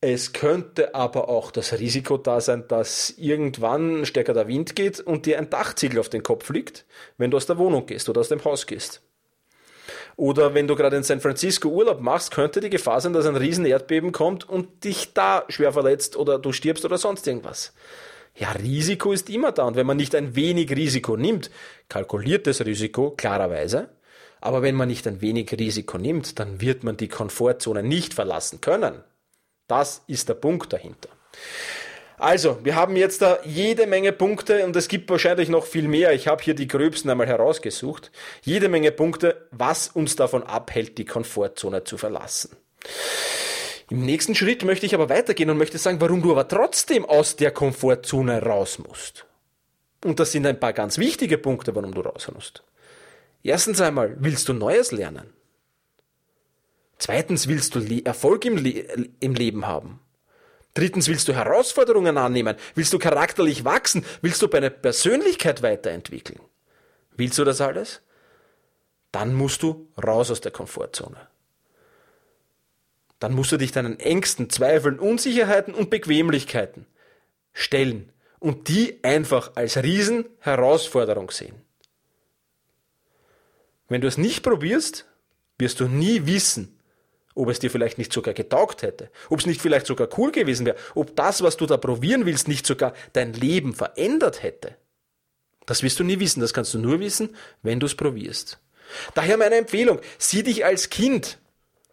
Es 0.00 0.32
könnte 0.32 0.94
aber 0.94 1.28
auch 1.28 1.50
das 1.50 1.72
Risiko 1.72 2.18
da 2.18 2.40
sein, 2.40 2.68
dass 2.68 3.10
irgendwann 3.16 4.06
stärker 4.06 4.34
der 4.34 4.46
Wind 4.46 4.76
geht 4.76 5.00
und 5.00 5.26
dir 5.26 5.38
ein 5.38 5.50
Dachziegel 5.50 5.98
auf 5.98 6.08
den 6.08 6.22
Kopf 6.22 6.50
liegt, 6.50 6.86
wenn 7.16 7.32
du 7.32 7.36
aus 7.36 7.46
der 7.46 7.58
Wohnung 7.58 7.84
gehst 7.84 8.08
oder 8.08 8.20
aus 8.20 8.28
dem 8.28 8.44
Haus 8.44 8.68
gehst. 8.68 9.02
Oder 10.18 10.52
wenn 10.52 10.66
du 10.66 10.74
gerade 10.74 10.96
in 10.96 11.04
San 11.04 11.20
Francisco 11.20 11.68
Urlaub 11.68 12.00
machst, 12.00 12.32
könnte 12.32 12.58
die 12.58 12.70
Gefahr 12.70 13.00
sein, 13.00 13.12
dass 13.12 13.24
ein 13.24 13.36
riesen 13.36 13.64
Erdbeben 13.64 14.10
kommt 14.10 14.48
und 14.48 14.82
dich 14.82 15.14
da 15.14 15.44
schwer 15.48 15.72
verletzt 15.72 16.16
oder 16.16 16.40
du 16.40 16.50
stirbst 16.52 16.84
oder 16.84 16.98
sonst 16.98 17.24
irgendwas. 17.28 17.72
Ja, 18.34 18.50
Risiko 18.50 19.12
ist 19.12 19.30
immer 19.30 19.52
da 19.52 19.62
und 19.62 19.76
wenn 19.76 19.86
man 19.86 19.96
nicht 19.96 20.16
ein 20.16 20.34
wenig 20.34 20.72
Risiko 20.72 21.16
nimmt, 21.16 21.52
kalkuliertes 21.88 22.66
Risiko, 22.66 23.12
klarerweise, 23.12 23.90
aber 24.40 24.60
wenn 24.62 24.74
man 24.74 24.88
nicht 24.88 25.06
ein 25.06 25.20
wenig 25.20 25.52
Risiko 25.52 25.98
nimmt, 25.98 26.40
dann 26.40 26.60
wird 26.60 26.82
man 26.82 26.96
die 26.96 27.08
Komfortzone 27.08 27.84
nicht 27.84 28.12
verlassen 28.12 28.60
können. 28.60 29.04
Das 29.68 30.02
ist 30.08 30.28
der 30.28 30.34
Punkt 30.34 30.72
dahinter. 30.72 31.10
Also, 32.18 32.58
wir 32.64 32.74
haben 32.74 32.96
jetzt 32.96 33.22
da 33.22 33.38
jede 33.44 33.86
Menge 33.86 34.12
Punkte 34.12 34.64
und 34.64 34.74
es 34.74 34.88
gibt 34.88 35.08
wahrscheinlich 35.08 35.48
noch 35.48 35.64
viel 35.64 35.86
mehr. 35.86 36.12
Ich 36.12 36.26
habe 36.26 36.42
hier 36.42 36.54
die 36.54 36.66
gröbsten 36.66 37.10
einmal 37.10 37.28
herausgesucht. 37.28 38.10
Jede 38.42 38.68
Menge 38.68 38.90
Punkte, 38.90 39.46
was 39.52 39.88
uns 39.88 40.16
davon 40.16 40.42
abhält, 40.42 40.98
die 40.98 41.04
Komfortzone 41.04 41.84
zu 41.84 41.96
verlassen. 41.96 42.56
Im 43.90 44.04
nächsten 44.04 44.34
Schritt 44.34 44.64
möchte 44.64 44.84
ich 44.84 44.94
aber 44.94 45.08
weitergehen 45.08 45.48
und 45.48 45.58
möchte 45.58 45.78
sagen, 45.78 46.00
warum 46.00 46.20
du 46.20 46.32
aber 46.32 46.48
trotzdem 46.48 47.04
aus 47.04 47.36
der 47.36 47.52
Komfortzone 47.52 48.42
raus 48.42 48.78
musst. 48.78 49.24
Und 50.04 50.20
das 50.20 50.32
sind 50.32 50.46
ein 50.46 50.60
paar 50.60 50.72
ganz 50.72 50.98
wichtige 50.98 51.38
Punkte, 51.38 51.74
warum 51.74 51.94
du 51.94 52.00
raus 52.00 52.30
musst. 52.34 52.64
Erstens 53.42 53.80
einmal, 53.80 54.16
willst 54.18 54.48
du 54.48 54.52
Neues 54.52 54.90
lernen? 54.90 55.32
Zweitens 56.98 57.46
willst 57.46 57.76
du 57.76 57.80
Erfolg 58.04 58.44
im, 58.44 58.56
Le 58.56 59.08
im 59.20 59.34
Leben 59.34 59.66
haben. 59.66 60.00
Drittens 60.78 61.08
willst 61.08 61.26
du 61.26 61.34
Herausforderungen 61.34 62.16
annehmen. 62.18 62.54
Willst 62.76 62.92
du 62.92 63.00
charakterlich 63.00 63.64
wachsen? 63.64 64.04
Willst 64.22 64.40
du 64.42 64.46
deine 64.46 64.70
Persönlichkeit 64.70 65.60
weiterentwickeln? 65.60 66.38
Willst 67.16 67.36
du 67.36 67.42
das 67.42 67.60
alles? 67.60 68.00
Dann 69.10 69.34
musst 69.34 69.64
du 69.64 69.88
raus 70.00 70.30
aus 70.30 70.40
der 70.40 70.52
Komfortzone. 70.52 71.16
Dann 73.18 73.34
musst 73.34 73.50
du 73.50 73.56
dich 73.56 73.72
deinen 73.72 73.98
Ängsten, 73.98 74.50
Zweifeln, 74.50 75.00
Unsicherheiten 75.00 75.74
und 75.74 75.90
Bequemlichkeiten 75.90 76.86
stellen 77.52 78.12
und 78.38 78.68
die 78.68 79.02
einfach 79.02 79.56
als 79.56 79.78
Riesenherausforderung 79.78 81.32
sehen. 81.32 81.56
Wenn 83.88 84.00
du 84.00 84.06
es 84.06 84.16
nicht 84.16 84.44
probierst, 84.44 85.06
wirst 85.58 85.80
du 85.80 85.88
nie 85.88 86.26
wissen, 86.26 86.77
ob 87.38 87.48
es 87.48 87.58
dir 87.60 87.70
vielleicht 87.70 87.98
nicht 87.98 88.12
sogar 88.12 88.34
getaugt 88.34 88.82
hätte, 88.82 89.10
ob 89.30 89.38
es 89.38 89.46
nicht 89.46 89.60
vielleicht 89.60 89.86
sogar 89.86 90.08
cool 90.18 90.32
gewesen 90.32 90.66
wäre, 90.66 90.76
ob 90.94 91.14
das, 91.16 91.42
was 91.42 91.56
du 91.56 91.66
da 91.66 91.76
probieren 91.76 92.26
willst, 92.26 92.48
nicht 92.48 92.66
sogar 92.66 92.94
dein 93.12 93.32
Leben 93.32 93.74
verändert 93.74 94.42
hätte. 94.42 94.76
Das 95.64 95.82
wirst 95.82 96.00
du 96.00 96.04
nie 96.04 96.18
wissen, 96.18 96.40
das 96.40 96.52
kannst 96.52 96.74
du 96.74 96.78
nur 96.78 96.98
wissen, 97.00 97.36
wenn 97.62 97.78
du 97.78 97.86
es 97.86 97.94
probierst. 97.94 98.58
Daher 99.14 99.36
meine 99.36 99.56
Empfehlung, 99.56 100.00
sieh 100.18 100.42
dich 100.42 100.64
als 100.64 100.90
Kind, 100.90 101.38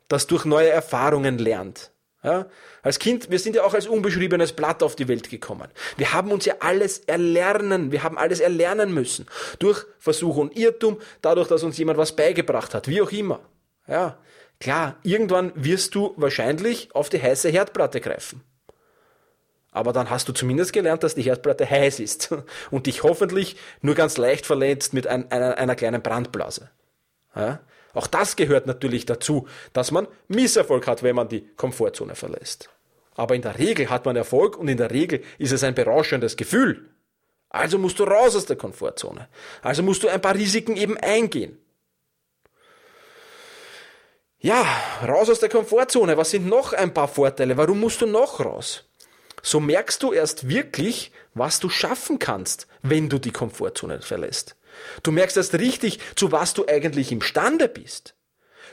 das 0.07 0.27
durch 0.27 0.45
neue 0.45 0.69
Erfahrungen 0.69 1.37
lernt. 1.37 1.91
Ja? 2.23 2.47
Als 2.81 2.99
Kind, 2.99 3.29
wir 3.29 3.39
sind 3.39 3.55
ja 3.55 3.63
auch 3.63 3.73
als 3.73 3.87
unbeschriebenes 3.87 4.53
Blatt 4.53 4.81
auf 4.81 4.95
die 4.95 5.07
Welt 5.07 5.29
gekommen. 5.29 5.67
Wir 5.97 6.13
haben 6.13 6.31
uns 6.31 6.45
ja 6.45 6.55
alles 6.59 6.99
erlernen, 6.99 7.91
wir 7.91 8.03
haben 8.03 8.17
alles 8.17 8.39
erlernen 8.39 8.93
müssen. 8.93 9.27
Durch 9.59 9.85
Versuch 9.99 10.37
und 10.37 10.57
Irrtum, 10.57 10.99
dadurch, 11.21 11.49
dass 11.49 11.63
uns 11.63 11.77
jemand 11.77 11.97
was 11.97 12.15
beigebracht 12.15 12.73
hat, 12.73 12.87
wie 12.87 13.01
auch 13.01 13.11
immer. 13.11 13.41
Ja, 13.87 14.17
Klar, 14.59 14.97
irgendwann 15.03 15.51
wirst 15.55 15.95
du 15.95 16.13
wahrscheinlich 16.17 16.93
auf 16.95 17.09
die 17.09 17.21
heiße 17.21 17.49
Herdplatte 17.49 18.01
greifen. 18.01 18.43
Aber 19.71 19.91
dann 19.91 20.09
hast 20.09 20.29
du 20.29 20.33
zumindest 20.33 20.71
gelernt, 20.71 21.03
dass 21.03 21.15
die 21.15 21.23
Herdplatte 21.23 21.69
heiß 21.69 21.99
ist 21.99 22.33
und 22.71 22.85
dich 22.85 23.03
hoffentlich 23.03 23.57
nur 23.81 23.93
ganz 23.93 24.15
leicht 24.17 24.45
verletzt 24.45 24.93
mit 24.93 25.05
ein, 25.05 25.29
einer, 25.31 25.57
einer, 25.57 25.75
kleinen 25.75 26.01
Brandblase. 26.01 26.69
Ja? 27.35 27.59
Auch 27.93 28.07
das 28.07 28.37
gehört 28.37 28.67
natürlich 28.67 29.05
dazu, 29.05 29.47
dass 29.73 29.91
man 29.91 30.07
Misserfolg 30.29 30.87
hat, 30.87 31.03
wenn 31.03 31.15
man 31.15 31.27
die 31.27 31.47
Komfortzone 31.57 32.15
verlässt. 32.15 32.69
Aber 33.15 33.35
in 33.35 33.41
der 33.41 33.57
Regel 33.59 33.89
hat 33.89 34.05
man 34.05 34.15
Erfolg 34.15 34.57
und 34.57 34.67
in 34.67 34.77
der 34.77 34.91
Regel 34.91 35.23
ist 35.37 35.51
es 35.51 35.63
ein 35.63 35.75
berauschendes 35.75 36.37
Gefühl. 36.37 36.89
Also 37.49 37.77
musst 37.77 37.99
du 37.99 38.03
raus 38.03 38.35
aus 38.35 38.45
der 38.45 38.57
Komfortzone. 38.57 39.27
Also 39.61 39.83
musst 39.83 40.03
du 40.03 40.09
ein 40.09 40.21
paar 40.21 40.35
Risiken 40.35 40.75
eben 40.75 40.97
eingehen. 40.97 41.57
Ja, 44.45 44.63
raus 45.01 45.31
aus 45.31 45.39
der 45.39 45.49
Komfortzone. 45.49 46.17
Was 46.17 46.29
sind 46.29 46.45
noch 46.45 46.71
ein 46.71 46.93
paar 46.93 47.07
Vorteile? 47.07 47.57
Warum 47.57 47.79
musst 47.79 48.01
du 48.01 48.05
noch 48.05 48.39
raus? 48.39 48.83
So 49.41 49.59
merkst 49.59 50.03
du 50.03 50.13
erst 50.13 50.47
wirklich, 50.47 51.11
was 51.33 51.59
du 51.59 51.67
schaffen 51.67 52.19
kannst, 52.19 52.67
wenn 52.83 53.09
du 53.09 53.17
die 53.17 53.31
Komfortzone 53.31 54.03
verlässt. 54.03 54.55
Du 55.01 55.11
merkst 55.11 55.35
erst 55.35 55.55
richtig, 55.55 55.97
zu 56.15 56.31
was 56.31 56.53
du 56.53 56.67
eigentlich 56.67 57.11
imstande 57.11 57.67
bist. 57.67 58.13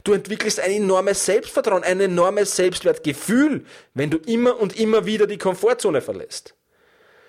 Du 0.05 0.13
entwickelst 0.13 0.61
ein 0.61 0.73
enormes 0.73 1.25
Selbstvertrauen, 1.25 1.85
ein 1.85 2.01
enormes 2.01 2.55
Selbstwertgefühl, 2.55 3.65
wenn 3.95 4.11
du 4.11 4.19
immer 4.19 4.61
und 4.61 4.79
immer 4.79 5.07
wieder 5.07 5.27
die 5.27 5.39
Komfortzone 5.39 6.03
verlässt. 6.03 6.55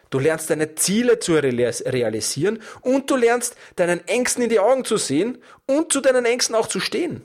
Du 0.09 0.19
lernst 0.19 0.49
deine 0.49 0.75
Ziele 0.75 1.19
zu 1.19 1.35
realisieren 1.35 2.61
und 2.81 3.09
du 3.09 3.15
lernst 3.15 3.55
deinen 3.77 4.05
Ängsten 4.05 4.43
in 4.43 4.49
die 4.49 4.59
Augen 4.59 4.83
zu 4.83 4.97
sehen 4.97 5.41
und 5.65 5.93
zu 5.93 6.01
deinen 6.01 6.25
Ängsten 6.25 6.55
auch 6.55 6.67
zu 6.67 6.81
stehen. 6.81 7.23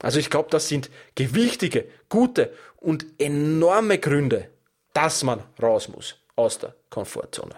Also 0.00 0.18
ich 0.18 0.30
glaube, 0.30 0.48
das 0.50 0.68
sind 0.68 0.90
gewichtige, 1.14 1.86
gute 2.08 2.52
und 2.76 3.06
enorme 3.18 3.98
Gründe, 3.98 4.48
dass 4.92 5.22
man 5.22 5.42
raus 5.60 5.88
muss 5.88 6.16
aus 6.36 6.58
der 6.58 6.74
Komfortzone. 6.90 7.56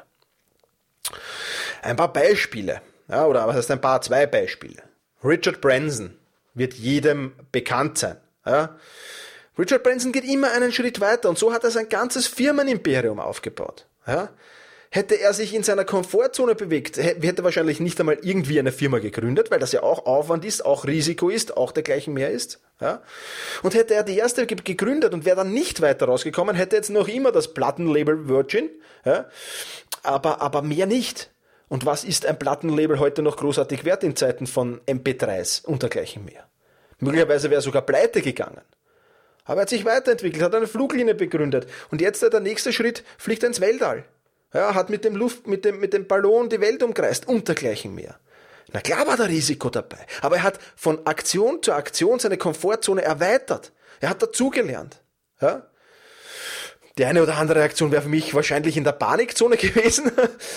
Ein 1.83 1.97
paar 1.97 2.13
Beispiele, 2.13 2.81
ja, 3.09 3.27
oder 3.27 3.47
was 3.47 3.57
heißt 3.57 3.71
ein 3.71 3.81
paar, 3.81 4.01
zwei 4.01 4.27
Beispiele. 4.27 4.83
Richard 5.23 5.61
Branson 5.61 6.17
wird 6.55 6.75
jedem 6.75 7.33
bekannt 7.53 7.99
sein. 7.99 8.17
Ja. 8.47 8.79
Richard 9.59 9.83
Branson 9.83 10.13
geht 10.13 10.25
immer 10.25 10.53
einen 10.53 10.73
Schritt 10.73 11.01
weiter 11.01 11.29
und 11.29 11.39
so 11.39 11.53
hat 11.53 11.65
er 11.65 11.71
sein 11.71 11.89
ganzes 11.89 12.27
Firmenimperium 12.27 13.21
aufgebaut. 13.21 13.87
Ja. 14.07 14.31
Hätte 14.93 15.21
er 15.21 15.33
sich 15.33 15.55
in 15.55 15.63
seiner 15.63 15.85
Komfortzone 15.85 16.57
bewegt, 16.57 16.97
hätte 16.97 17.45
wahrscheinlich 17.45 17.79
nicht 17.79 18.01
einmal 18.01 18.19
irgendwie 18.23 18.59
eine 18.59 18.73
Firma 18.73 18.99
gegründet, 18.99 19.53
weil 19.53 19.61
das 19.61 19.71
ja 19.71 19.85
auch 19.85 20.05
Aufwand 20.05 20.45
ist, 20.45 20.65
auch 20.65 20.85
Risiko 20.85 21.29
ist, 21.29 21.57
auch 21.57 21.71
dergleichen 21.71 22.13
mehr 22.13 22.31
ist. 22.31 22.61
Ja? 22.81 23.01
Und 23.63 23.75
hätte 23.75 23.95
er 23.95 24.03
die 24.03 24.19
erste 24.19 24.49
gegründet 24.49 25.15
und 25.15 25.25
wäre 25.25 25.37
dann 25.37 25.53
nicht 25.53 25.81
weiter 25.81 26.07
rausgekommen, 26.07 26.57
hätte 26.57 26.75
jetzt 26.75 26.91
noch 26.91 27.07
immer 27.07 27.31
das 27.31 27.55
Plattenlabel 27.55 28.29
Virgin, 28.29 28.69
ja? 29.05 29.29
aber, 30.03 30.41
aber 30.41 30.63
mehr 30.63 30.87
nicht. 30.87 31.31
Und 31.69 31.87
was 31.87 32.03
ist 32.03 32.27
ein 32.27 32.37
Plattenlabel 32.37 32.99
heute 32.99 33.23
noch 33.23 33.37
großartig 33.37 33.85
wert 33.85 34.03
in 34.03 34.17
Zeiten 34.17 34.49
von 34.49 34.81
MP3s 34.87 35.65
und 35.65 35.83
dergleichen 35.83 36.25
mehr? 36.25 36.49
Möglicherweise 36.99 37.49
wäre 37.49 37.61
er 37.61 37.63
sogar 37.63 37.83
pleite 37.83 38.23
gegangen. 38.23 38.63
Aber 39.45 39.61
er 39.61 39.63
hat 39.63 39.69
sich 39.69 39.85
weiterentwickelt, 39.85 40.43
hat 40.43 40.55
eine 40.55 40.67
Fluglinie 40.67 41.15
begründet 41.15 41.69
und 41.93 42.01
jetzt 42.01 42.23
der 42.23 42.41
nächste 42.41 42.73
Schritt 42.73 43.05
fliegt 43.19 43.45
ins 43.45 43.61
Weltall. 43.61 44.05
Ja, 44.53 44.75
hat 44.75 44.91
mit 44.91 45.05
dem 45.05 45.15
Luft, 45.15 45.47
mit 45.47 45.65
dem, 45.65 45.79
mit 45.79 45.93
dem 45.93 46.07
Ballon 46.07 46.49
die 46.49 46.61
Welt 46.61 46.83
umkreist 46.83 47.29
und 47.29 47.47
dergleichen 47.47 47.95
mehr. 47.95 48.19
Na 48.73 48.81
klar 48.81 49.07
war 49.07 49.17
da 49.17 49.25
Risiko 49.25 49.71
dabei. 49.71 49.99
Aber 50.23 50.37
er 50.37 50.43
hat 50.43 50.59
von 50.77 51.07
Aktion 51.07 51.63
zu 51.63 51.73
Aktion 51.73 52.19
seine 52.19 52.37
Komfortzone 52.37 53.03
erweitert. 53.03 53.73
Er 54.01 54.11
hat 54.11 54.23
dazugelernt. 54.23 55.01
Ja? 55.41 55.67
Die 56.99 57.05
eine 57.05 57.23
oder 57.23 57.37
andere 57.37 57.61
Reaktion 57.61 57.93
wäre 57.93 58.03
für 58.03 58.09
mich 58.09 58.35
wahrscheinlich 58.35 58.77
in 58.77 58.85
der 58.85 58.93
Panikzone 58.93 59.57
gewesen. 59.57 60.11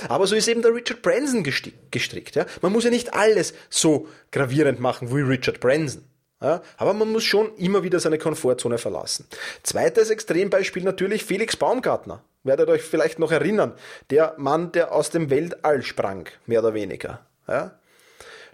Aber 0.07 0.27
so 0.27 0.35
ist 0.35 0.47
eben 0.47 0.61
der 0.61 0.73
Richard 0.73 1.01
Branson 1.01 1.43
gestrickt. 1.43 2.35
Ja? 2.35 2.45
Man 2.61 2.71
muss 2.71 2.83
ja 2.83 2.89
nicht 2.89 3.13
alles 3.13 3.53
so 3.69 4.07
gravierend 4.31 4.79
machen 4.79 5.15
wie 5.15 5.21
Richard 5.21 5.59
Branson. 5.59 6.03
Ja? 6.41 6.61
Aber 6.77 6.93
man 6.93 7.11
muss 7.11 7.23
schon 7.23 7.55
immer 7.57 7.83
wieder 7.83 7.99
seine 7.99 8.17
Komfortzone 8.17 8.77
verlassen. 8.77 9.27
Zweites 9.63 10.09
Extrembeispiel 10.09 10.83
natürlich 10.83 11.25
Felix 11.25 11.55
Baumgartner 11.55 12.23
werdet 12.43 12.69
euch 12.69 12.81
vielleicht 12.81 13.19
noch 13.19 13.31
erinnern, 13.31 13.73
der 14.09 14.35
Mann, 14.37 14.71
der 14.71 14.91
aus 14.91 15.09
dem 15.09 15.29
Weltall 15.29 15.81
sprang, 15.83 16.27
mehr 16.45 16.59
oder 16.59 16.73
weniger. 16.73 17.25
Ja? 17.47 17.79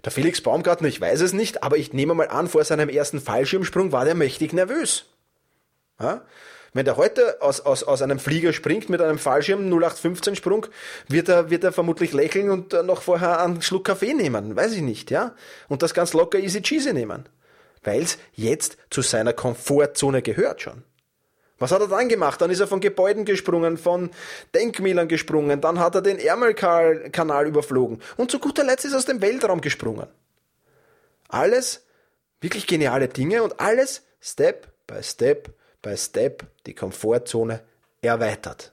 Der 0.04 0.12
Felix 0.12 0.42
Baumgartner, 0.42 0.88
ich 0.88 1.02
weiß 1.02 1.22
es 1.22 1.34
nicht, 1.34 1.64
aber 1.64 1.78
ich 1.78 1.94
nehme 1.94 2.14
mal 2.14 2.30
an, 2.30 2.48
vor 2.48 2.64
seinem 2.64 2.90
ersten 2.90 3.20
Fallschirmsprung 3.20 3.92
war 3.92 4.06
der 4.06 4.16
mächtig 4.16 4.54
nervös. 4.54 5.06
Ja? 6.00 6.22
Wenn 6.74 6.86
der 6.86 6.98
heute 6.98 7.42
aus, 7.42 7.62
aus, 7.62 7.84
aus 7.84 8.02
einem 8.02 8.20
Flieger 8.20 8.54
springt 8.54 8.90
mit 8.90 9.02
einem 9.02 9.18
Fallschirm 9.18 9.66
0815 9.66 10.36
Sprung, 10.36 10.68
wird 11.08 11.28
er, 11.28 11.50
wird 11.50 11.64
er 11.64 11.72
vermutlich 11.72 12.14
lächeln 12.14 12.52
und 12.52 12.74
noch 12.86 13.02
vorher 13.02 13.42
einen 13.42 13.62
Schluck 13.62 13.86
Kaffee 13.86 14.14
nehmen. 14.14 14.56
Weiß 14.56 14.74
ich 14.74 14.82
nicht, 14.82 15.10
ja? 15.10 15.34
Und 15.68 15.82
das 15.82 15.94
ganz 15.94 16.14
locker 16.14 16.38
easy 16.38 16.62
cheesy 16.62 16.94
nehmen. 16.94 17.28
Weil 17.84 18.04
es 18.04 18.18
jetzt 18.34 18.78
zu 18.90 19.02
seiner 19.02 19.34
Komfortzone 19.34 20.22
gehört 20.22 20.62
schon. 20.62 20.84
Was 21.60 21.72
hat 21.72 21.82
er 21.82 21.88
dann 21.88 22.10
gemacht? 22.10 22.42
Dann 22.42 22.50
ist 22.50 22.60
er 22.60 22.68
von 22.68 22.80
Gebäuden 22.80 23.26
gesprungen, 23.26 23.78
von 23.78 24.10
Denkmälern 24.56 25.08
gesprungen, 25.08 25.62
dann 25.62 25.80
hat 25.80 25.96
er 25.96 26.02
den 26.02 26.18
Ärmelkanal 26.18 27.48
überflogen 27.48 28.02
und 28.18 28.32
zu 28.32 28.40
guter 28.40 28.64
Letzt 28.64 28.86
ist 28.86 28.94
er 28.94 28.98
aus 28.98 29.06
dem 29.06 29.22
Weltraum 29.22 29.62
gesprungen. 29.62 30.08
Alles 31.28 31.86
wirklich 32.42 32.66
geniale 32.66 33.08
Dinge 33.08 33.44
und 33.44 33.60
alles 33.60 34.04
Step 34.22 34.68
by 34.88 35.04
Step 35.04 35.50
by 35.82 35.96
Step 35.96 36.44
die 36.66 36.74
Komfortzone 36.74 37.62
erweitert. 38.02 38.72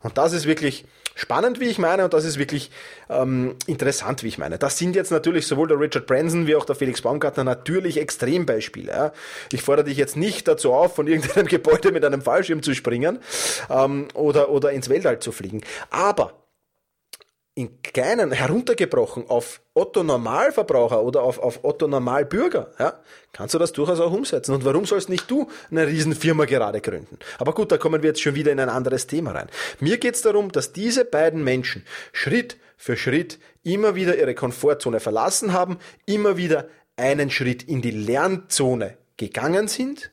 Und 0.00 0.18
das 0.18 0.32
ist 0.32 0.46
wirklich 0.46 0.84
spannend, 1.16 1.58
wie 1.58 1.64
ich 1.64 1.78
meine, 1.78 2.04
und 2.04 2.14
das 2.14 2.24
ist 2.24 2.38
wirklich 2.38 2.70
ähm, 3.10 3.56
interessant, 3.66 4.22
wie 4.22 4.28
ich 4.28 4.38
meine. 4.38 4.58
Das 4.58 4.78
sind 4.78 4.94
jetzt 4.94 5.10
natürlich 5.10 5.48
sowohl 5.48 5.66
der 5.66 5.80
Richard 5.80 6.06
Branson 6.06 6.46
wie 6.46 6.54
auch 6.54 6.64
der 6.64 6.76
Felix 6.76 7.02
Baumgartner 7.02 7.42
natürlich 7.42 7.98
Extrembeispiele. 7.98 8.92
Ja. 8.92 9.12
Ich 9.50 9.62
fordere 9.62 9.86
dich 9.86 9.96
jetzt 9.96 10.16
nicht 10.16 10.46
dazu 10.46 10.72
auf, 10.72 10.94
von 10.94 11.08
irgendeinem 11.08 11.46
Gebäude 11.48 11.90
mit 11.90 12.04
einem 12.04 12.22
Fallschirm 12.22 12.62
zu 12.62 12.74
springen 12.74 13.18
ähm, 13.68 14.06
oder, 14.14 14.50
oder 14.50 14.70
ins 14.70 14.88
Weltall 14.88 15.18
zu 15.18 15.32
fliegen. 15.32 15.62
Aber 15.90 16.45
in 17.56 17.80
kleinen 17.80 18.32
heruntergebrochen 18.32 19.30
auf 19.30 19.62
Otto 19.72 20.02
Normalverbraucher 20.02 21.02
oder 21.02 21.22
auf, 21.22 21.38
auf 21.38 21.64
Otto 21.64 21.88
Normalbürger, 21.88 22.70
ja, 22.78 23.00
kannst 23.32 23.54
du 23.54 23.58
das 23.58 23.72
durchaus 23.72 23.98
auch 23.98 24.12
umsetzen. 24.12 24.54
Und 24.54 24.66
warum 24.66 24.84
sollst 24.84 25.08
nicht 25.08 25.30
du 25.30 25.48
eine 25.70 25.86
Riesenfirma 25.86 26.44
gerade 26.44 26.82
gründen? 26.82 27.18
Aber 27.38 27.54
gut, 27.54 27.72
da 27.72 27.78
kommen 27.78 28.02
wir 28.02 28.10
jetzt 28.10 28.20
schon 28.20 28.34
wieder 28.34 28.52
in 28.52 28.60
ein 28.60 28.68
anderes 28.68 29.06
Thema 29.06 29.32
rein. 29.32 29.48
Mir 29.80 29.96
geht 29.96 30.16
es 30.16 30.22
darum, 30.22 30.52
dass 30.52 30.74
diese 30.74 31.06
beiden 31.06 31.42
Menschen 31.44 31.86
Schritt 32.12 32.58
für 32.76 32.98
Schritt 32.98 33.38
immer 33.62 33.94
wieder 33.94 34.18
ihre 34.18 34.34
Komfortzone 34.34 35.00
verlassen 35.00 35.54
haben, 35.54 35.78
immer 36.04 36.36
wieder 36.36 36.68
einen 36.96 37.30
Schritt 37.30 37.62
in 37.62 37.80
die 37.80 37.90
Lernzone 37.90 38.98
gegangen 39.16 39.68
sind 39.68 40.10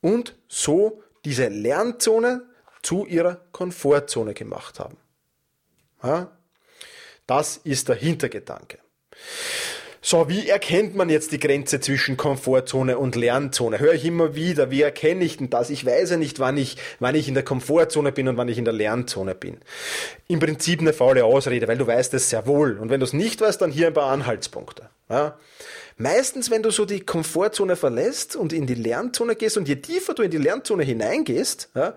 und 0.00 0.34
so 0.48 1.02
diese 1.26 1.48
Lernzone 1.48 2.46
zu 2.82 3.04
ihrer 3.04 3.34
Komfortzone 3.52 4.32
gemacht 4.32 4.80
haben. 4.80 4.96
Ja? 6.02 6.37
Das 7.28 7.60
ist 7.62 7.88
der 7.90 7.96
Hintergedanke. 7.96 8.78
So, 10.00 10.30
wie 10.30 10.48
erkennt 10.48 10.94
man 10.94 11.10
jetzt 11.10 11.32
die 11.32 11.38
Grenze 11.38 11.80
zwischen 11.80 12.16
Komfortzone 12.16 12.96
und 12.96 13.16
Lernzone? 13.16 13.78
Höre 13.78 13.92
ich 13.92 14.06
immer 14.06 14.34
wieder, 14.34 14.70
wie 14.70 14.80
erkenne 14.80 15.24
ich 15.24 15.36
denn 15.36 15.50
das? 15.50 15.68
Ich 15.68 15.84
weiß 15.84 16.10
ja 16.10 16.16
nicht, 16.16 16.38
wann 16.38 16.56
ich, 16.56 16.78
wann 17.00 17.14
ich 17.14 17.28
in 17.28 17.34
der 17.34 17.42
Komfortzone 17.42 18.12
bin 18.12 18.28
und 18.28 18.38
wann 18.38 18.48
ich 18.48 18.56
in 18.56 18.64
der 18.64 18.72
Lernzone 18.72 19.34
bin. 19.34 19.58
Im 20.26 20.40
Prinzip 20.40 20.80
eine 20.80 20.94
faule 20.94 21.26
Ausrede, 21.26 21.68
weil 21.68 21.76
du 21.76 21.86
weißt 21.86 22.14
es 22.14 22.30
sehr 22.30 22.46
wohl. 22.46 22.78
Und 22.78 22.88
wenn 22.88 23.00
du 23.00 23.04
es 23.04 23.12
nicht 23.12 23.42
weißt, 23.42 23.60
dann 23.60 23.72
hier 23.72 23.88
ein 23.88 23.94
paar 23.94 24.10
Anhaltspunkte. 24.10 24.88
Ja? 25.10 25.36
Meistens, 25.98 26.50
wenn 26.50 26.62
du 26.62 26.70
so 26.70 26.86
die 26.86 27.00
Komfortzone 27.00 27.76
verlässt 27.76 28.36
und 28.36 28.54
in 28.54 28.66
die 28.66 28.74
Lernzone 28.74 29.36
gehst 29.36 29.58
und 29.58 29.68
je 29.68 29.76
tiefer 29.76 30.14
du 30.14 30.22
in 30.22 30.30
die 30.30 30.38
Lernzone 30.38 30.84
hineingehst, 30.84 31.68
ja, 31.74 31.94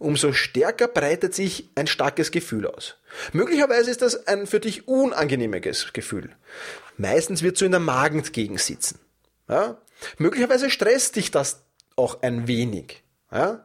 umso 0.00 0.32
stärker 0.32 0.88
breitet 0.88 1.34
sich 1.34 1.70
ein 1.76 1.86
starkes 1.86 2.32
Gefühl 2.32 2.66
aus. 2.66 2.96
Möglicherweise 3.32 3.90
ist 3.90 4.02
das 4.02 4.26
ein 4.26 4.46
für 4.46 4.58
dich 4.58 4.88
unangenehmes 4.88 5.92
Gefühl. 5.92 6.30
Meistens 6.96 7.42
wird 7.42 7.56
so 7.56 7.64
in 7.66 7.70
der 7.70 7.80
Magengegend 7.80 8.60
sitzen. 8.60 8.98
Ja? 9.48 9.80
Möglicherweise 10.18 10.70
stresst 10.70 11.16
dich 11.16 11.30
das 11.30 11.60
auch 11.96 12.22
ein 12.22 12.48
wenig. 12.48 13.02
Ja? 13.30 13.64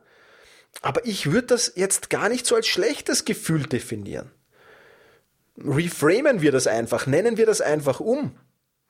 Aber 0.82 1.06
ich 1.06 1.32
würde 1.32 1.48
das 1.48 1.72
jetzt 1.76 2.10
gar 2.10 2.28
nicht 2.28 2.46
so 2.46 2.56
als 2.56 2.68
schlechtes 2.68 3.24
Gefühl 3.24 3.64
definieren. 3.64 4.30
Reframen 5.58 6.42
wir 6.42 6.52
das 6.52 6.68
einfach, 6.68 7.08
nennen 7.08 7.38
wir 7.38 7.46
das 7.46 7.62
einfach 7.62 8.02
um. 8.02 8.38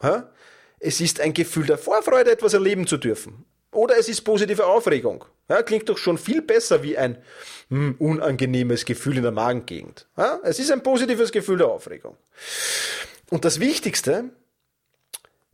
Ja? 0.02 0.32
Es 0.80 1.00
ist 1.00 1.22
ein 1.22 1.34
Gefühl 1.34 1.68
der 1.68 1.78
Vorfreude, 1.78 2.32
etwas 2.32 2.56
erleben 2.56 2.88
zu 2.88 2.98
dürfen. 2.98 3.46
Oder 3.76 3.98
es 3.98 4.08
ist 4.08 4.22
positive 4.22 4.66
Aufregung. 4.66 5.26
Ja, 5.50 5.62
klingt 5.62 5.90
doch 5.90 5.98
schon 5.98 6.18
viel 6.18 6.42
besser 6.42 6.82
wie 6.82 6.98
ein 6.98 7.18
hm, 7.70 7.96
unangenehmes 8.00 8.86
Gefühl 8.86 9.18
in 9.18 9.24
der 9.24 9.32
Magengegend. 9.32 10.08
Ja, 10.18 10.40
es 10.44 10.60
ist 10.60 10.72
ein 10.72 10.82
positives 10.82 11.32
Gefühl 11.32 11.58
der 11.58 11.68
Aufregung. 11.68 12.16
Und 13.30 13.44
das 13.44 13.60
Wichtigste, 13.60 14.30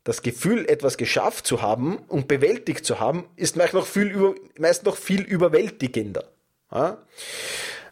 das 0.03 0.21
Gefühl, 0.21 0.65
etwas 0.69 0.97
geschafft 0.97 1.47
zu 1.47 1.61
haben 1.61 1.97
und 2.07 2.27
bewältigt 2.27 2.85
zu 2.85 2.99
haben, 2.99 3.25
ist 3.35 3.55
meist 3.55 3.73
noch 3.73 3.87
viel, 3.87 4.07
über, 4.07 4.35
meist 4.57 4.85
noch 4.85 4.97
viel 4.97 5.21
überwältigender. 5.21 6.25
Ja? 6.71 6.99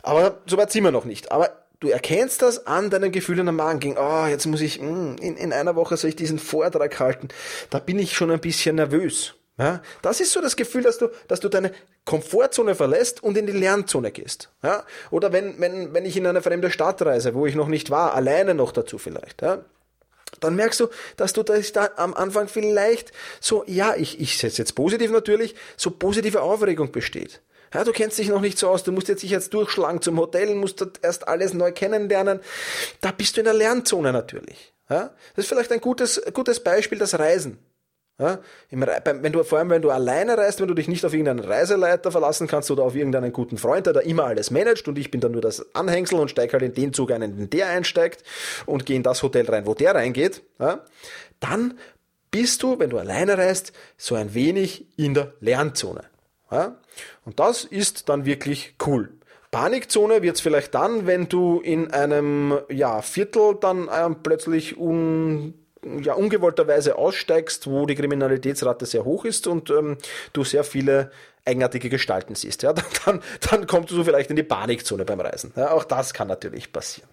Aber 0.04 0.42
so 0.46 0.58
weit 0.58 0.72
sind 0.72 0.84
wir 0.84 0.92
noch 0.92 1.06
nicht. 1.06 1.32
Aber 1.32 1.50
du 1.80 1.90
erkennst 1.90 2.44
das 2.44 2.68
an 2.68 2.92
deinem 2.92 3.12
Gefühl 3.12 3.40
in 3.40 3.46
der 3.46 3.54
Magengegend. 3.54 3.98
Oh, 4.00 4.28
jetzt 4.28 4.46
muss 4.46 4.62
ich, 4.62 4.78
hm, 4.78 5.16
in, 5.20 5.38
in 5.38 5.54
einer 5.54 5.76
Woche 5.76 5.98
soll 5.98 6.12
ich 6.12 6.16
diesen 6.16 6.38
Vortrag 6.38 7.00
halten. 7.00 7.30
Da 7.72 7.80
bin 7.80 7.98
ich 7.98 8.16
schon 8.16 8.30
ein 8.30 8.40
bisschen 8.40 8.76
nervös. 8.76 9.34
Ja, 9.60 9.82
das 10.02 10.22
ist 10.22 10.32
so 10.32 10.40
das 10.40 10.56
Gefühl, 10.56 10.84
dass 10.84 11.00
du, 11.00 11.10
dass 11.28 11.42
du 11.42 11.50
deine 11.50 11.74
Komfortzone 12.06 12.76
verlässt 12.76 13.22
und 13.22 13.38
in 13.38 13.46
die 13.46 13.52
Lernzone 13.52 14.10
gehst. 14.12 14.50
Ja? 14.64 14.86
Oder 15.12 15.34
wenn, 15.34 15.60
wenn, 15.60 15.94
wenn 15.94 16.06
ich 16.06 16.16
in 16.16 16.26
eine 16.26 16.42
fremde 16.42 16.72
Stadt 16.72 17.02
reise, 17.02 17.36
wo 17.36 17.46
ich 17.46 17.56
noch 17.56 17.68
nicht 17.68 17.90
war, 17.92 18.14
alleine 18.14 18.54
noch 18.54 18.72
dazu 18.72 18.98
vielleicht. 18.98 19.42
Ja? 19.42 19.66
Dann 20.40 20.56
merkst 20.56 20.80
du, 20.80 20.88
dass 21.18 21.34
du 21.34 21.44
da 21.44 21.90
am 21.98 22.14
Anfang 22.14 22.48
vielleicht 22.48 23.12
so, 23.42 23.66
ja, 23.68 23.96
ich, 23.98 24.22
ich 24.22 24.38
setze 24.38 24.60
jetzt 24.60 24.76
positiv 24.76 25.12
natürlich, 25.12 25.56
so 25.76 25.92
positive 25.92 26.42
Aufregung 26.42 26.94
besteht. 26.94 27.42
Ja, 27.74 27.84
du 27.84 27.92
kennst 27.92 28.18
dich 28.18 28.30
noch 28.30 28.42
nicht 28.42 28.58
so 28.58 28.70
aus, 28.70 28.84
du 28.84 28.94
musst 28.94 29.10
jetzt 29.10 29.24
dich 29.24 29.32
jetzt 29.32 29.54
durchschlagen 29.54 30.02
zum 30.02 30.18
Hotel, 30.18 30.56
musst 30.56 30.84
erst 31.02 31.28
alles 31.28 31.54
neu 31.54 31.74
kennenlernen. 31.74 32.40
Da 33.02 33.12
bist 33.12 33.36
du 33.36 33.42
in 33.42 33.46
der 33.46 33.54
Lernzone 33.54 34.14
natürlich. 34.14 34.74
Ja? 34.90 35.14
Das 35.36 35.44
ist 35.44 35.50
vielleicht 35.50 35.74
ein 35.74 35.82
gutes, 35.82 36.22
gutes 36.34 36.64
Beispiel, 36.64 36.98
das 36.98 37.20
Reisen. 37.20 37.60
Ja, 38.20 38.40
wenn 38.70 39.32
du, 39.32 39.44
vor 39.46 39.60
allem, 39.60 39.70
wenn 39.70 39.82
du 39.82 39.92
alleine 39.92 40.38
reist, 40.38 40.60
wenn 40.60 40.68
du 40.68 40.74
dich 40.74 40.90
nicht 40.90 41.06
auf 41.06 41.14
irgendeinen 41.14 41.40
Reiseleiter 41.40 42.12
verlassen 42.12 42.48
kannst 42.48 42.70
oder 42.70 42.84
auf 42.84 42.94
irgendeinen 42.94 43.32
guten 43.32 43.58
Freund, 43.58 43.86
der 43.86 43.94
da 43.94 44.02
immer 44.02 44.26
alles 44.26 44.52
managt 44.52 44.90
und 44.90 44.98
ich 44.98 45.10
bin 45.10 45.22
dann 45.22 45.32
nur 45.32 45.42
das 45.42 45.74
Anhängsel 45.74 46.20
und 46.20 46.30
steige 46.30 46.52
halt 46.52 46.64
in 46.64 46.74
den 46.74 46.92
Zug 46.92 47.12
ein, 47.12 47.22
in 47.22 47.38
den 47.38 47.50
der 47.50 47.68
einsteigt 47.68 48.24
und 48.66 48.86
gehe 48.86 48.98
in 48.98 49.04
das 49.04 49.24
Hotel 49.24 49.50
rein, 49.50 49.66
wo 49.66 49.74
der 49.74 49.96
reingeht, 49.96 50.42
ja, 50.60 50.84
dann 51.40 51.80
bist 52.30 52.62
du, 52.62 52.78
wenn 52.78 52.90
du 52.90 52.98
alleine 52.98 53.38
reist, 53.38 53.72
so 53.98 54.16
ein 54.16 54.34
wenig 54.34 54.86
in 54.98 55.14
der 55.14 55.34
Lernzone. 55.40 56.04
Ja? 56.52 56.76
Und 57.24 57.40
das 57.40 57.64
ist 57.64 58.10
dann 58.10 58.26
wirklich 58.26 58.76
cool. 58.86 59.14
Panikzone 59.52 60.22
wird's 60.22 60.42
vielleicht 60.42 60.76
dann, 60.76 61.08
wenn 61.08 61.28
du 61.28 61.60
in 61.60 61.92
einem 61.92 62.60
ja, 62.70 63.02
Viertel 63.02 63.56
dann 63.60 63.90
ähm, 63.92 64.18
plötzlich 64.22 64.78
un 64.78 65.56
ja, 66.04 66.14
ungewollterweise 66.14 66.98
aussteigst, 66.98 67.68
wo 67.68 67.86
die 67.86 67.96
Kriminalitätsrate 67.96 68.86
sehr 68.86 69.06
hoch 69.06 69.26
ist 69.26 69.48
und 69.48 69.70
ähm, 69.70 69.98
du 70.34 70.44
sehr 70.44 70.64
viele 70.64 71.12
eigenartige 71.46 71.90
Gestalten 71.90 72.36
siehst. 72.36 72.64
Ja, 72.64 72.74
dann, 73.06 73.22
dann 73.50 73.68
kommst 73.68 73.92
du 73.92 74.04
vielleicht 74.04 74.30
in 74.30 74.36
die 74.36 74.44
Panikzone 74.44 75.06
beim 75.06 75.20
Reisen. 75.20 75.54
Ja, 75.56 75.72
auch 75.72 75.84
das 75.84 76.14
kann 76.14 76.28
natürlich 76.28 76.72
passieren. 76.72 77.10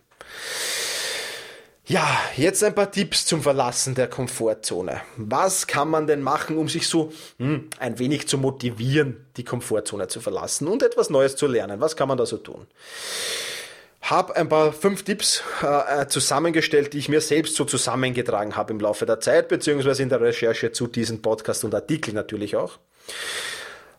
Ja, 1.88 2.04
jetzt 2.34 2.64
ein 2.64 2.74
paar 2.74 2.90
Tipps 2.90 3.26
zum 3.26 3.42
Verlassen 3.42 3.94
der 3.94 4.08
Komfortzone. 4.08 5.02
Was 5.16 5.68
kann 5.68 5.88
man 5.88 6.08
denn 6.08 6.20
machen, 6.20 6.58
um 6.58 6.68
sich 6.68 6.88
so 6.88 7.12
hm, 7.38 7.70
ein 7.78 8.00
wenig 8.00 8.26
zu 8.26 8.38
motivieren, 8.38 9.24
die 9.36 9.44
Komfortzone 9.44 10.08
zu 10.08 10.20
verlassen 10.20 10.66
und 10.66 10.82
etwas 10.82 11.10
Neues 11.10 11.36
zu 11.36 11.46
lernen? 11.46 11.80
Was 11.80 11.94
kann 11.94 12.08
man 12.08 12.18
da 12.18 12.26
so 12.26 12.38
tun? 12.38 12.66
Habe 14.10 14.36
ein 14.36 14.48
paar 14.48 14.72
fünf 14.72 15.02
Tipps 15.04 15.42
äh, 15.62 16.02
äh, 16.02 16.08
zusammengestellt, 16.08 16.92
die 16.92 16.98
ich 16.98 17.08
mir 17.08 17.20
selbst 17.20 17.56
so 17.56 17.64
zusammengetragen 17.64 18.56
habe 18.56 18.72
im 18.72 18.80
Laufe 18.80 19.06
der 19.06 19.20
Zeit, 19.20 19.48
beziehungsweise 19.48 20.02
in 20.02 20.08
der 20.08 20.20
Recherche 20.20 20.72
zu 20.72 20.86
diesem 20.86 21.22
Podcast 21.22 21.64
und 21.64 21.74
Artikel 21.74 22.14
natürlich 22.14 22.56
auch. 22.56 22.78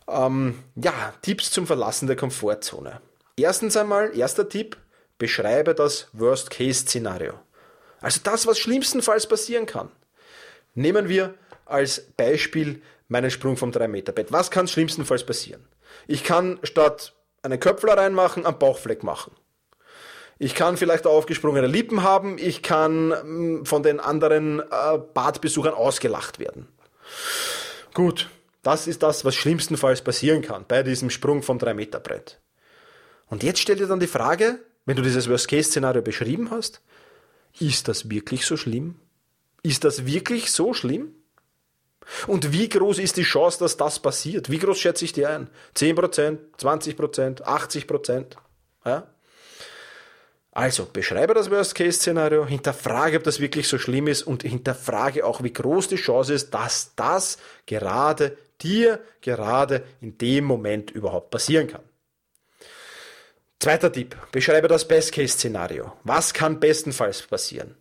Ähm, 0.08 0.62
ja, 0.76 1.14
Tipps 1.22 1.50
zum 1.50 1.66
Verlassen 1.66 2.06
der 2.06 2.16
Komfortzone. 2.16 3.00
Erstens 3.36 3.76
einmal, 3.76 4.16
erster 4.16 4.48
Tipp, 4.48 4.76
beschreibe 5.18 5.74
das 5.74 6.08
Worst-Case-Szenario. 6.12 7.34
Also 8.00 8.20
das, 8.22 8.46
was 8.46 8.58
schlimmstenfalls 8.58 9.26
passieren 9.26 9.66
kann. 9.66 9.90
Nehmen 10.74 11.08
wir 11.08 11.34
als 11.66 12.00
Beispiel 12.16 12.80
meinen 13.08 13.30
Sprung 13.30 13.56
vom 13.56 13.70
3-Meter-Bett. 13.70 14.32
Was 14.32 14.50
kann 14.50 14.68
schlimmstenfalls 14.68 15.24
passieren? 15.24 15.66
Ich 16.06 16.24
kann 16.24 16.58
statt 16.62 17.14
einen 17.42 17.60
Köpfler 17.60 17.96
reinmachen, 17.96 18.46
einen 18.46 18.58
Bauchfleck 18.58 19.02
machen. 19.02 19.32
Ich 20.38 20.54
kann 20.54 20.76
vielleicht 20.76 21.06
aufgesprungene 21.06 21.66
Lippen 21.66 22.02
haben, 22.02 22.38
ich 22.38 22.62
kann 22.62 23.08
mm, 23.08 23.64
von 23.64 23.82
den 23.82 23.98
anderen 23.98 24.60
äh, 24.60 24.98
Badbesuchern 25.12 25.74
ausgelacht 25.74 26.38
werden. 26.38 26.68
Gut, 27.92 28.28
das 28.62 28.86
ist 28.86 29.02
das, 29.02 29.24
was 29.24 29.34
schlimmstenfalls 29.34 30.02
passieren 30.02 30.42
kann 30.42 30.64
bei 30.68 30.82
diesem 30.82 31.10
Sprung 31.10 31.42
vom 31.42 31.58
3-Meter-Brett. 31.58 32.38
Und 33.26 33.42
jetzt 33.42 33.60
stell 33.60 33.76
dir 33.76 33.86
dann 33.86 34.00
die 34.00 34.06
Frage, 34.06 34.60
wenn 34.84 34.96
du 34.96 35.02
dieses 35.02 35.28
Worst-Case-Szenario 35.28 36.02
beschrieben 36.02 36.50
hast, 36.50 36.80
ist 37.58 37.88
das 37.88 38.10
wirklich 38.10 38.46
so 38.46 38.56
schlimm? 38.56 38.96
Ist 39.62 39.84
das 39.84 40.06
wirklich 40.06 40.52
so 40.52 40.72
schlimm? 40.72 41.14
Und 42.26 42.52
wie 42.52 42.68
groß 42.68 43.00
ist 43.00 43.16
die 43.16 43.22
Chance, 43.22 43.58
dass 43.58 43.76
das 43.76 43.98
passiert? 43.98 44.50
Wie 44.50 44.58
groß 44.58 44.78
schätze 44.78 45.04
ich 45.04 45.12
die 45.12 45.26
ein? 45.26 45.50
10%, 45.76 46.38
20%, 46.58 47.42
80%? 47.42 48.24
Ja? 48.86 49.08
Also, 50.58 50.86
beschreibe 50.92 51.34
das 51.34 51.52
Worst-Case-Szenario, 51.52 52.44
hinterfrage, 52.44 53.18
ob 53.18 53.22
das 53.22 53.38
wirklich 53.38 53.68
so 53.68 53.78
schlimm 53.78 54.08
ist 54.08 54.24
und 54.24 54.42
hinterfrage 54.42 55.24
auch, 55.24 55.44
wie 55.44 55.52
groß 55.52 55.86
die 55.86 55.94
Chance 55.94 56.34
ist, 56.34 56.52
dass 56.52 56.96
das 56.96 57.38
gerade 57.66 58.36
dir 58.60 58.98
gerade 59.20 59.84
in 60.00 60.18
dem 60.18 60.44
Moment 60.44 60.90
überhaupt 60.90 61.30
passieren 61.30 61.68
kann. 61.68 61.82
Zweiter 63.60 63.92
Tipp, 63.92 64.16
beschreibe 64.32 64.66
das 64.66 64.88
Best-Case-Szenario. 64.88 65.92
Was 66.02 66.34
kann 66.34 66.58
bestenfalls 66.58 67.22
passieren? 67.22 67.76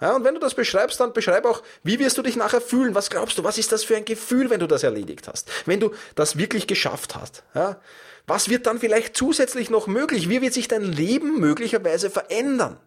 Ja, 0.00 0.14
und 0.14 0.22
wenn 0.22 0.34
du 0.34 0.40
das 0.40 0.54
beschreibst, 0.54 1.00
dann 1.00 1.14
beschreib 1.14 1.44
auch, 1.44 1.64
wie 1.82 1.98
wirst 1.98 2.16
du 2.16 2.22
dich 2.22 2.36
nachher 2.36 2.60
fühlen? 2.60 2.94
Was 2.94 3.10
glaubst 3.10 3.38
du? 3.38 3.42
Was 3.42 3.58
ist 3.58 3.72
das 3.72 3.82
für 3.82 3.96
ein 3.96 4.04
Gefühl, 4.04 4.50
wenn 4.50 4.60
du 4.60 4.68
das 4.68 4.84
erledigt 4.84 5.26
hast? 5.26 5.50
Wenn 5.66 5.80
du 5.80 5.90
das 6.14 6.38
wirklich 6.38 6.68
geschafft 6.68 7.16
hast? 7.16 7.42
Ja? 7.56 7.80
Was 8.26 8.48
wird 8.48 8.66
dann 8.66 8.78
vielleicht 8.78 9.16
zusätzlich 9.16 9.70
noch 9.70 9.86
möglich? 9.86 10.28
Wie 10.28 10.40
wird 10.40 10.54
sich 10.54 10.68
dein 10.68 10.82
Leben 10.82 11.38
möglicherweise 11.40 12.08
verändern, 12.10 12.78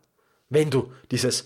wenn 0.50 0.70
du 0.72 0.92
dieses 1.12 1.46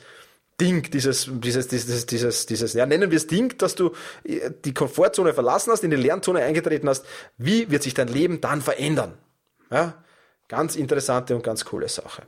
Ding, 0.61 0.89
dieses, 0.91 1.27
dieses, 1.29 1.67
dieses, 1.67 2.05
dieses, 2.05 2.45
dieses, 2.45 2.73
ja, 2.73 2.85
nennen 2.85 3.09
wir 3.09 3.17
es 3.17 3.27
Ding, 3.27 3.57
dass 3.57 3.73
du 3.75 3.93
äh, 4.23 4.51
die 4.63 4.73
Komfortzone 4.73 5.33
verlassen 5.33 5.71
hast, 5.71 5.83
in 5.83 5.89
die 5.89 5.97
Lernzone 5.97 6.43
eingetreten 6.43 6.87
hast, 6.87 7.05
wie 7.37 7.71
wird 7.71 7.81
sich 7.81 7.95
dein 7.95 8.07
Leben 8.07 8.41
dann 8.41 8.61
verändern? 8.61 9.17
Ja? 9.71 10.03
Ganz 10.47 10.75
interessante 10.75 11.35
und 11.35 11.43
ganz 11.43 11.65
coole 11.65 11.89
Sache. 11.89 12.23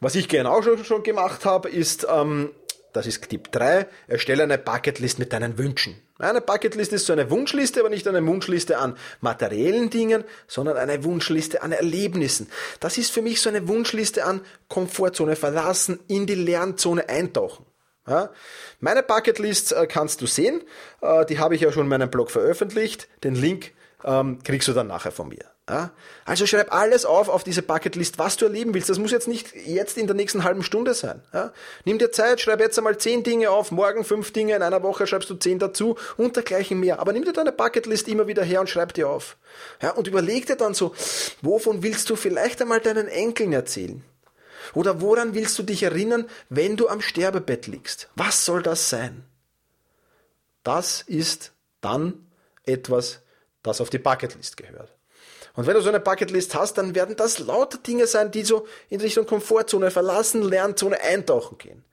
Was 0.00 0.16
ich 0.16 0.28
gerne 0.28 0.50
auch 0.50 0.62
schon, 0.64 0.84
schon 0.84 1.02
gemacht 1.02 1.44
habe, 1.44 1.68
ist, 1.68 2.06
ähm, 2.10 2.50
das 2.92 3.06
ist 3.06 3.28
Tipp 3.28 3.52
3, 3.52 3.86
erstelle 4.08 4.42
eine 4.42 4.58
Bucketlist 4.58 5.18
mit 5.18 5.32
deinen 5.32 5.58
Wünschen. 5.58 5.94
Eine 6.20 6.40
Bucketlist 6.40 6.92
ist 6.92 7.06
so 7.06 7.12
eine 7.12 7.30
Wunschliste, 7.30 7.80
aber 7.80 7.90
nicht 7.90 8.06
eine 8.06 8.24
Wunschliste 8.26 8.78
an 8.78 8.96
materiellen 9.20 9.90
Dingen, 9.90 10.24
sondern 10.46 10.76
eine 10.76 11.04
Wunschliste 11.04 11.62
an 11.62 11.72
Erlebnissen. 11.72 12.48
Das 12.80 12.98
ist 12.98 13.10
für 13.10 13.22
mich 13.22 13.40
so 13.40 13.48
eine 13.48 13.68
Wunschliste 13.68 14.24
an 14.24 14.40
Komfortzone 14.68 15.36
verlassen, 15.36 16.00
in 16.08 16.26
die 16.26 16.34
Lernzone 16.34 17.08
eintauchen. 17.08 17.64
Ja? 18.06 18.30
Meine 18.80 19.02
Bucketlist 19.02 19.72
äh, 19.72 19.86
kannst 19.86 20.20
du 20.20 20.26
sehen, 20.26 20.62
äh, 21.00 21.24
die 21.26 21.38
habe 21.38 21.54
ich 21.54 21.60
ja 21.60 21.72
schon 21.72 21.84
in 21.84 21.88
meinem 21.88 22.10
Blog 22.10 22.30
veröffentlicht. 22.30 23.08
Den 23.24 23.34
Link 23.34 23.72
ähm, 24.04 24.42
kriegst 24.42 24.68
du 24.68 24.72
dann 24.72 24.88
nachher 24.88 25.12
von 25.12 25.28
mir. 25.28 25.44
Ja? 25.70 25.92
Also 26.24 26.46
schreib 26.46 26.74
alles 26.74 27.04
auf 27.04 27.28
auf 27.28 27.44
diese 27.44 27.62
Bucketlist, 27.62 28.18
was 28.18 28.36
du 28.36 28.46
erleben 28.46 28.74
willst. 28.74 28.90
Das 28.90 28.98
muss 28.98 29.12
jetzt 29.12 29.28
nicht 29.28 29.54
jetzt 29.54 29.96
in 29.96 30.08
der 30.08 30.16
nächsten 30.16 30.42
halben 30.42 30.64
Stunde 30.64 30.94
sein. 30.94 31.22
Ja? 31.32 31.52
Nimm 31.84 31.98
dir 31.98 32.10
Zeit, 32.10 32.40
schreib 32.40 32.58
jetzt 32.58 32.76
einmal 32.76 32.98
zehn 32.98 33.22
Dinge 33.22 33.50
auf, 33.50 33.70
morgen 33.70 34.04
fünf 34.04 34.32
Dinge, 34.32 34.56
in 34.56 34.62
einer 34.62 34.82
Woche 34.82 35.06
schreibst 35.06 35.30
du 35.30 35.36
zehn 35.36 35.60
dazu 35.60 35.96
und 36.16 36.34
dergleichen 36.34 36.80
mehr. 36.80 36.98
Aber 36.98 37.12
nimm 37.12 37.24
dir 37.24 37.32
deine 37.32 37.52
Bucketlist 37.52 38.08
immer 38.08 38.26
wieder 38.26 38.42
her 38.42 38.60
und 38.60 38.68
schreib 38.68 38.94
die 38.94 39.04
auf. 39.04 39.36
Ja? 39.80 39.92
Und 39.92 40.08
überleg 40.08 40.46
dir 40.46 40.56
dann 40.56 40.74
so, 40.74 40.92
wovon 41.40 41.84
willst 41.84 42.10
du 42.10 42.16
vielleicht 42.16 42.60
einmal 42.60 42.80
deinen 42.80 43.06
Enkeln 43.06 43.52
erzählen? 43.52 44.02
Oder 44.74 45.00
woran 45.00 45.34
willst 45.34 45.56
du 45.58 45.62
dich 45.62 45.84
erinnern, 45.84 46.28
wenn 46.48 46.76
du 46.76 46.88
am 46.88 47.00
Sterbebett 47.00 47.68
liegst? 47.68 48.08
Was 48.16 48.44
soll 48.44 48.62
das 48.62 48.90
sein? 48.90 49.24
Das 50.64 51.02
ist 51.02 51.52
dann 51.80 52.26
etwas, 52.64 53.20
das 53.62 53.80
auf 53.80 53.88
die 53.88 53.98
Bucketlist 53.98 54.56
gehört. 54.56 54.92
Und 55.54 55.66
wenn 55.66 55.74
du 55.74 55.80
so 55.80 55.88
eine 55.88 56.00
Bucketlist 56.00 56.54
hast, 56.54 56.74
dann 56.74 56.94
werden 56.94 57.16
das 57.16 57.38
lauter 57.38 57.78
Dinge 57.78 58.06
sein, 58.06 58.30
die 58.30 58.42
so 58.42 58.66
in 58.88 59.00
Richtung 59.00 59.26
Komfortzone 59.26 59.90
verlassen, 59.90 60.42
Lernzone 60.42 61.00
eintauchen 61.00 61.58
gehen. 61.58 61.84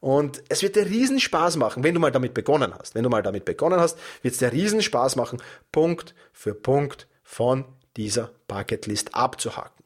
Und 0.00 0.42
es 0.48 0.62
wird 0.62 0.76
dir 0.76 0.86
riesen 0.86 1.20
Spaß 1.20 1.56
machen, 1.56 1.84
wenn 1.84 1.94
du 1.94 2.00
mal 2.00 2.10
damit 2.10 2.32
begonnen 2.32 2.74
hast. 2.78 2.94
Wenn 2.94 3.02
du 3.02 3.10
mal 3.10 3.22
damit 3.22 3.44
begonnen 3.44 3.80
hast, 3.80 3.98
wird 4.22 4.32
es 4.32 4.38
dir 4.38 4.52
riesen 4.52 4.82
Spaß 4.82 5.16
machen, 5.16 5.42
Punkt 5.72 6.14
für 6.32 6.54
Punkt 6.54 7.06
von 7.22 7.64
dieser 7.96 8.30
Bucketlist 8.48 9.14
abzuhaken. 9.14 9.84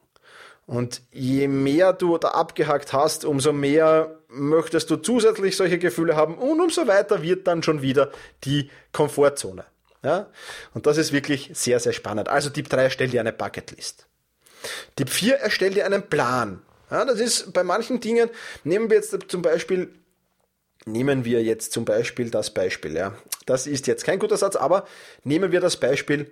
Und 0.65 1.01
je 1.11 1.47
mehr 1.47 1.93
du 1.93 2.17
da 2.17 2.29
abgehakt 2.29 2.93
hast, 2.93 3.23
umso 3.25 3.53
mehr 3.53 4.19
möchtest 4.29 4.89
du 4.89 4.95
zusätzlich 4.97 5.55
solche 5.55 5.77
Gefühle 5.77 6.15
haben 6.15 6.37
und 6.37 6.59
umso 6.59 6.87
weiter 6.87 7.21
wird 7.21 7.45
dann 7.45 7.61
schon 7.61 7.81
wieder 7.81 8.11
die 8.45 8.71
Komfortzone. 8.91 9.65
Ja? 10.05 10.27
Und 10.75 10.85
das 10.85 10.97
ist 10.97 11.11
wirklich 11.11 11.49
sehr, 11.53 11.79
sehr 11.79 11.91
spannend. 11.91 12.29
Also 12.29 12.51
Tipp 12.51 12.69
3, 12.69 12.83
erstell 12.83 13.09
dir 13.09 13.19
eine 13.19 13.33
Bucketlist. 13.33 14.05
Tipp 14.95 15.09
4, 15.09 15.37
erstell 15.37 15.73
dir 15.73 15.85
einen 15.85 16.07
Plan. 16.07 16.61
Ja, 16.91 17.03
das 17.03 17.19
ist 17.19 17.51
bei 17.53 17.63
manchen 17.63 17.99
Dingen, 17.99 18.29
nehmen 18.63 18.89
wir 18.89 18.97
jetzt 18.97 19.17
zum 19.27 19.41
Beispiel, 19.41 19.91
nehmen 20.85 21.25
wir 21.25 21.43
jetzt 21.43 21.73
zum 21.73 21.83
Beispiel 21.83 22.29
das 22.29 22.53
Beispiel, 22.53 22.95
ja. 22.95 23.17
Das 23.47 23.65
ist 23.65 23.87
jetzt 23.87 24.05
kein 24.05 24.19
guter 24.19 24.37
Satz, 24.37 24.55
aber 24.55 24.85
nehmen 25.23 25.51
wir 25.51 25.59
das 25.59 25.77
Beispiel, 25.77 26.31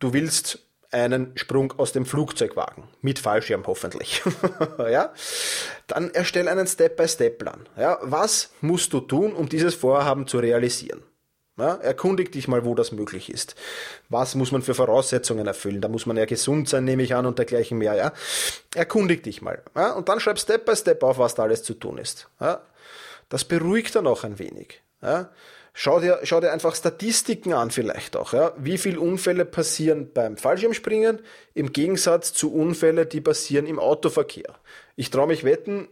du 0.00 0.14
willst 0.14 0.60
einen 0.90 1.36
Sprung 1.36 1.72
aus 1.76 1.92
dem 1.92 2.06
Flugzeug 2.06 2.56
wagen, 2.56 2.88
mit 3.02 3.18
Fallschirm 3.18 3.66
hoffentlich. 3.66 4.22
ja? 4.78 5.12
Dann 5.88 6.10
erstell 6.10 6.48
einen 6.48 6.66
Step-by-Step-Plan. 6.66 7.68
Ja? 7.76 7.98
Was 8.00 8.52
musst 8.62 8.94
du 8.94 9.00
tun, 9.00 9.34
um 9.34 9.50
dieses 9.50 9.74
Vorhaben 9.74 10.26
zu 10.26 10.38
realisieren? 10.38 11.02
Ja, 11.56 11.76
erkundig 11.76 12.32
dich 12.32 12.48
mal, 12.48 12.64
wo 12.64 12.74
das 12.74 12.90
möglich 12.90 13.30
ist. 13.30 13.54
Was 14.08 14.34
muss 14.34 14.50
man 14.50 14.62
für 14.62 14.74
Voraussetzungen 14.74 15.46
erfüllen? 15.46 15.80
Da 15.80 15.86
muss 15.88 16.04
man 16.04 16.16
ja 16.16 16.24
gesund 16.24 16.68
sein, 16.68 16.84
nehme 16.84 17.04
ich 17.04 17.14
an, 17.14 17.26
und 17.26 17.38
dergleichen 17.38 17.78
mehr. 17.78 17.94
Ja? 17.94 18.12
Erkundig 18.74 19.22
dich 19.22 19.40
mal. 19.40 19.62
Ja? 19.76 19.92
Und 19.92 20.08
dann 20.08 20.18
schreib 20.18 20.40
Step 20.40 20.66
by 20.66 20.74
Step 20.74 21.02
auf, 21.04 21.18
was 21.18 21.36
da 21.36 21.44
alles 21.44 21.62
zu 21.62 21.74
tun 21.74 21.98
ist. 21.98 22.28
Ja? 22.40 22.60
Das 23.28 23.44
beruhigt 23.44 23.94
dann 23.94 24.08
auch 24.08 24.24
ein 24.24 24.40
wenig. 24.40 24.82
Ja? 25.00 25.30
Schau, 25.72 26.00
dir, 26.00 26.18
schau 26.24 26.40
dir 26.40 26.52
einfach 26.52 26.74
Statistiken 26.74 27.52
an 27.52 27.70
vielleicht 27.70 28.16
auch. 28.16 28.32
Ja? 28.32 28.52
Wie 28.56 28.76
viele 28.76 28.98
Unfälle 28.98 29.44
passieren 29.44 30.10
beim 30.12 30.36
Fallschirmspringen 30.36 31.20
im 31.54 31.72
Gegensatz 31.72 32.32
zu 32.32 32.52
Unfällen, 32.52 33.08
die 33.08 33.20
passieren 33.20 33.66
im 33.66 33.78
Autoverkehr. 33.78 34.54
Ich 34.96 35.10
traue 35.10 35.28
mich 35.28 35.44
wetten, 35.44 35.86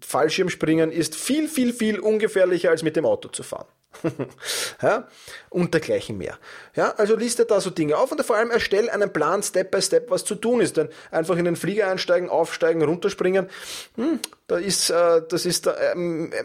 Fallschirmspringen 0.00 0.90
ist 0.90 1.16
viel, 1.16 1.48
viel, 1.48 1.72
viel 1.72 2.00
ungefährlicher 2.00 2.70
als 2.70 2.82
mit 2.82 2.96
dem 2.96 3.04
Auto 3.04 3.28
zu 3.28 3.42
fahren. 3.42 3.66
ja, 4.82 5.06
und 5.50 5.74
dergleichen 5.74 6.16
mehr. 6.16 6.38
Ja, 6.74 6.92
also 6.92 7.14
liste 7.14 7.44
da 7.44 7.60
so 7.60 7.70
Dinge 7.70 7.96
auf 7.96 8.10
und 8.10 8.22
vor 8.24 8.36
allem 8.36 8.50
erstell 8.50 8.88
einen 8.88 9.12
Plan 9.12 9.42
Step 9.42 9.70
by 9.70 9.82
Step, 9.82 10.10
was 10.10 10.24
zu 10.24 10.34
tun 10.34 10.60
ist. 10.60 10.76
Denn 10.76 10.88
einfach 11.10 11.36
in 11.36 11.44
den 11.44 11.56
Flieger 11.56 11.88
einsteigen, 11.88 12.30
aufsteigen, 12.30 12.82
runterspringen, 12.82 13.48
hm, 13.96 14.18
da 14.46 14.56
ist, 14.56 14.90
äh, 14.90 15.22
das 15.28 15.46
ist, 15.46 15.66
äh, 15.66 15.94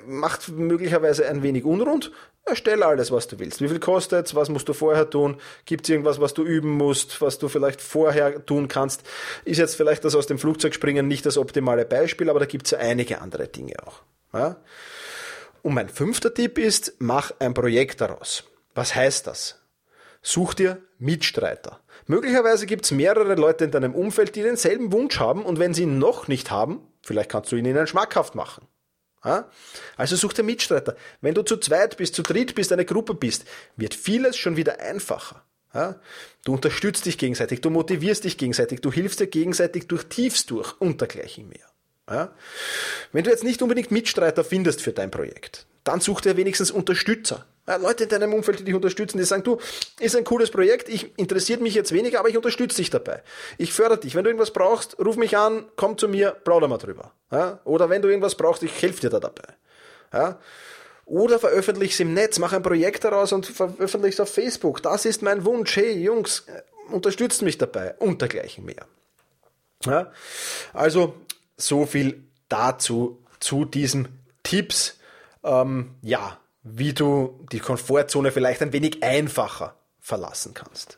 macht 0.05 0.49
möglicherweise 0.49 1.27
ein 1.27 1.41
wenig 1.41 1.63
unrund. 1.63 2.11
Erstell 2.47 2.81
alles, 2.81 3.11
was 3.11 3.27
du 3.27 3.39
willst. 3.39 3.61
Wie 3.61 3.67
viel 3.67 3.79
kostet's? 3.79 4.33
Was 4.33 4.47
musst 4.47 4.69
du 4.69 4.73
vorher 4.73 5.09
tun? 5.09 5.35
Gibt's 5.65 5.89
irgendwas, 5.89 6.21
was 6.21 6.33
du 6.33 6.43
üben 6.43 6.71
musst, 6.71 7.19
was 7.21 7.39
du 7.39 7.49
vielleicht 7.49 7.81
vorher 7.81 8.45
tun 8.45 8.69
kannst? 8.69 9.03
Ist 9.43 9.57
jetzt 9.57 9.75
vielleicht 9.75 10.05
das 10.05 10.15
aus 10.15 10.27
dem 10.27 10.39
Flugzeug 10.39 10.73
springen 10.73 11.09
nicht 11.09 11.25
das 11.25 11.37
optimale 11.37 11.83
Beispiel, 11.83 12.29
aber 12.29 12.39
da 12.39 12.45
gibt's 12.45 12.71
ja 12.71 12.77
einige 12.77 13.19
andere 13.19 13.49
Dinge 13.49 13.73
auch. 13.85 14.01
Ja? 14.33 14.57
Und 15.61 15.73
mein 15.73 15.89
fünfter 15.89 16.33
Tipp 16.33 16.57
ist, 16.57 16.93
mach 16.99 17.33
ein 17.39 17.53
Projekt 17.53 17.99
daraus. 17.99 18.45
Was 18.75 18.95
heißt 18.95 19.27
das? 19.27 19.59
Such 20.21 20.53
dir 20.53 20.81
Mitstreiter. 20.99 21.81
Möglicherweise 22.05 22.65
gibt 22.65 22.85
es 22.85 22.91
mehrere 22.91 23.35
Leute 23.35 23.65
in 23.65 23.71
deinem 23.71 23.93
Umfeld, 23.93 24.35
die 24.37 24.43
denselben 24.43 24.93
Wunsch 24.93 25.19
haben 25.19 25.43
und 25.43 25.59
wenn 25.59 25.73
sie 25.73 25.83
ihn 25.83 25.99
noch 25.99 26.29
nicht 26.29 26.49
haben, 26.49 26.79
vielleicht 27.01 27.29
kannst 27.29 27.51
du 27.51 27.57
ihn 27.57 27.65
ihnen 27.65 27.87
schmackhaft 27.87 28.35
machen. 28.35 28.65
Also 29.95 30.15
such 30.15 30.33
dir 30.33 30.43
Mitstreiter. 30.43 30.95
Wenn 31.21 31.33
du 31.33 31.41
zu 31.43 31.57
zweit 31.57 31.97
bist, 31.97 32.15
zu 32.15 32.23
dritt 32.23 32.55
bist, 32.55 32.71
eine 32.71 32.85
Gruppe 32.85 33.13
bist, 33.13 33.45
wird 33.75 33.93
vieles 33.93 34.37
schon 34.37 34.57
wieder 34.57 34.79
einfacher. 34.79 35.43
Du 36.43 36.53
unterstützt 36.53 37.05
dich 37.05 37.17
gegenseitig, 37.17 37.61
du 37.61 37.69
motivierst 37.69 38.23
dich 38.23 38.37
gegenseitig, 38.37 38.81
du 38.81 38.91
hilfst 38.91 39.19
dir 39.19 39.27
gegenseitig 39.27 39.87
durch 39.87 40.05
Tiefs 40.05 40.45
durch 40.45 40.73
und 40.79 41.01
dergleichen 41.01 41.49
mehr. 41.49 42.33
Wenn 43.11 43.23
du 43.23 43.29
jetzt 43.29 43.43
nicht 43.43 43.61
unbedingt 43.61 43.91
Mitstreiter 43.91 44.43
findest 44.43 44.81
für 44.81 44.93
dein 44.93 45.11
Projekt, 45.11 45.67
dann 45.83 45.99
such 45.99 46.21
dir 46.21 46.37
wenigstens 46.37 46.71
Unterstützer. 46.71 47.45
Ja, 47.67 47.75
Leute 47.75 48.05
in 48.05 48.09
deinem 48.09 48.33
Umfeld, 48.33 48.59
die 48.59 48.63
dich 48.63 48.75
unterstützen, 48.75 49.17
die 49.17 49.25
sagen, 49.25 49.43
du, 49.43 49.59
ist 49.99 50.15
ein 50.15 50.23
cooles 50.23 50.51
Projekt, 50.51 50.87
ich 50.87 51.17
interessiert 51.17 51.59
mich 51.59 51.75
jetzt 51.75 51.91
weniger, 51.91 52.19
aber 52.19 52.29
ich 52.29 52.37
unterstütze 52.37 52.77
dich 52.77 52.89
dabei. 52.89 53.21
Ich 53.57 53.73
fördere 53.73 53.99
dich. 53.99 54.15
Wenn 54.15 54.23
du 54.23 54.29
irgendwas 54.29 54.51
brauchst, 54.51 54.97
ruf 54.99 55.17
mich 55.17 55.37
an, 55.37 55.65
komm 55.75 55.97
zu 55.97 56.07
mir, 56.07 56.31
plauder 56.31 56.69
mal 56.69 56.77
drüber. 56.77 57.11
Ja? 57.29 57.59
Oder 57.65 57.89
wenn 57.89 58.01
du 58.01 58.07
irgendwas 58.07 58.35
brauchst, 58.35 58.63
ich 58.63 58.81
helfe 58.81 59.01
dir 59.01 59.09
da 59.09 59.19
dabei. 59.19 59.53
Ja? 60.13 60.39
Oder 61.05 61.39
veröffentliche 61.39 61.93
es 61.93 61.99
im 61.99 62.13
Netz, 62.13 62.39
mach 62.39 62.53
ein 62.53 62.63
Projekt 62.63 63.03
daraus 63.03 63.33
und 63.33 63.45
veröffentliche 63.45 64.15
es 64.15 64.19
auf 64.21 64.33
Facebook. 64.33 64.81
Das 64.81 65.03
ist 65.03 65.21
mein 65.21 65.43
Wunsch. 65.43 65.75
Hey, 65.75 66.01
Jungs, 66.01 66.45
unterstützt 66.89 67.41
mich 67.41 67.57
dabei. 67.57 67.95
Und 67.99 68.21
dergleichen 68.21 68.63
mehr. 68.63 68.85
Ja? 69.85 70.11
Also, 70.73 71.15
so 71.57 71.85
viel 71.85 72.23
dazu, 72.47 73.21
zu 73.41 73.65
diesen 73.65 74.07
Tipps, 74.43 74.97
ähm, 75.43 75.95
ja, 76.01 76.39
wie 76.73 76.93
du 76.93 77.45
die 77.51 77.59
Komfortzone 77.59 78.31
vielleicht 78.31 78.61
ein 78.61 78.73
wenig 78.73 79.03
einfacher 79.03 79.75
verlassen 79.99 80.53
kannst. 80.53 80.97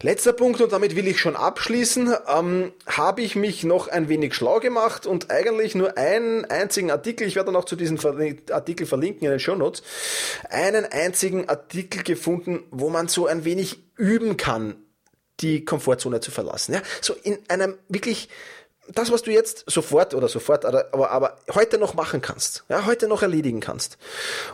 Letzter 0.00 0.32
Punkt 0.32 0.60
und 0.60 0.72
damit 0.72 0.94
will 0.94 1.08
ich 1.08 1.18
schon 1.18 1.34
abschließen. 1.34 2.14
Ähm, 2.28 2.72
Habe 2.86 3.22
ich 3.22 3.34
mich 3.34 3.64
noch 3.64 3.88
ein 3.88 4.08
wenig 4.08 4.32
schlau 4.32 4.60
gemacht 4.60 5.06
und 5.06 5.30
eigentlich 5.32 5.74
nur 5.74 5.98
einen 5.98 6.44
einzigen 6.44 6.92
Artikel, 6.92 7.26
ich 7.26 7.34
werde 7.34 7.50
noch 7.50 7.64
zu 7.64 7.74
diesem 7.74 7.98
Artikel 8.52 8.86
verlinken 8.86 9.24
in 9.24 9.30
den 9.30 9.40
Show 9.40 9.56
Notes, 9.56 9.82
einen 10.50 10.84
einzigen 10.84 11.48
Artikel 11.48 12.04
gefunden, 12.04 12.62
wo 12.70 12.90
man 12.90 13.08
so 13.08 13.26
ein 13.26 13.44
wenig 13.44 13.80
üben 13.96 14.36
kann, 14.36 14.76
die 15.40 15.64
Komfortzone 15.64 16.20
zu 16.20 16.30
verlassen. 16.30 16.74
Ja, 16.74 16.82
so 17.00 17.14
in 17.14 17.38
einem 17.48 17.76
wirklich 17.88 18.28
das, 18.92 19.10
was 19.10 19.22
du 19.22 19.30
jetzt 19.30 19.64
sofort 19.66 20.14
oder 20.14 20.28
sofort, 20.28 20.64
aber, 20.64 21.10
aber 21.10 21.36
heute 21.54 21.78
noch 21.78 21.94
machen 21.94 22.22
kannst, 22.22 22.64
ja, 22.68 22.86
heute 22.86 23.08
noch 23.08 23.22
erledigen 23.22 23.60
kannst. 23.60 23.98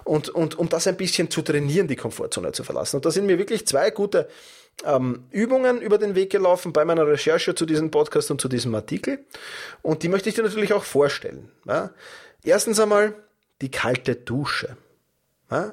Und, 0.03 0.29
und 0.29 0.59
um 0.59 0.69
das 0.69 0.87
ein 0.87 0.97
bisschen 0.97 1.31
zu 1.31 1.43
trainieren, 1.43 1.89
die 1.89 1.97
Komfortzone 1.97 2.53
zu 2.53 2.65
verlassen. 2.65 2.97
Und 2.97 3.05
da 3.05 3.11
sind 3.11 3.27
mir 3.27 3.39
wirklich 3.39 3.67
zwei 3.67 3.91
gute 3.91 4.29
ähm, 4.85 5.25
Übungen 5.31 5.81
über 5.81 5.99
den 5.99 6.15
Weg 6.15 6.31
gelaufen 6.31 6.73
bei 6.73 6.85
meiner 6.85 7.07
Recherche 7.07 7.55
zu 7.55 7.65
diesem 7.65 7.91
Podcast 7.91 8.31
und 8.31 8.41
zu 8.41 8.49
diesem 8.49 8.75
Artikel. 8.75 9.25
Und 9.83 10.03
die 10.03 10.09
möchte 10.09 10.29
ich 10.29 10.35
dir 10.35 10.43
natürlich 10.43 10.73
auch 10.73 10.85
vorstellen. 10.85 11.51
Ja. 11.67 11.91
Erstens 12.43 12.81
einmal 12.81 13.15
die 13.61 13.71
kalte 13.71 14.17
Dusche. 14.17 14.77
Ja. 15.51 15.73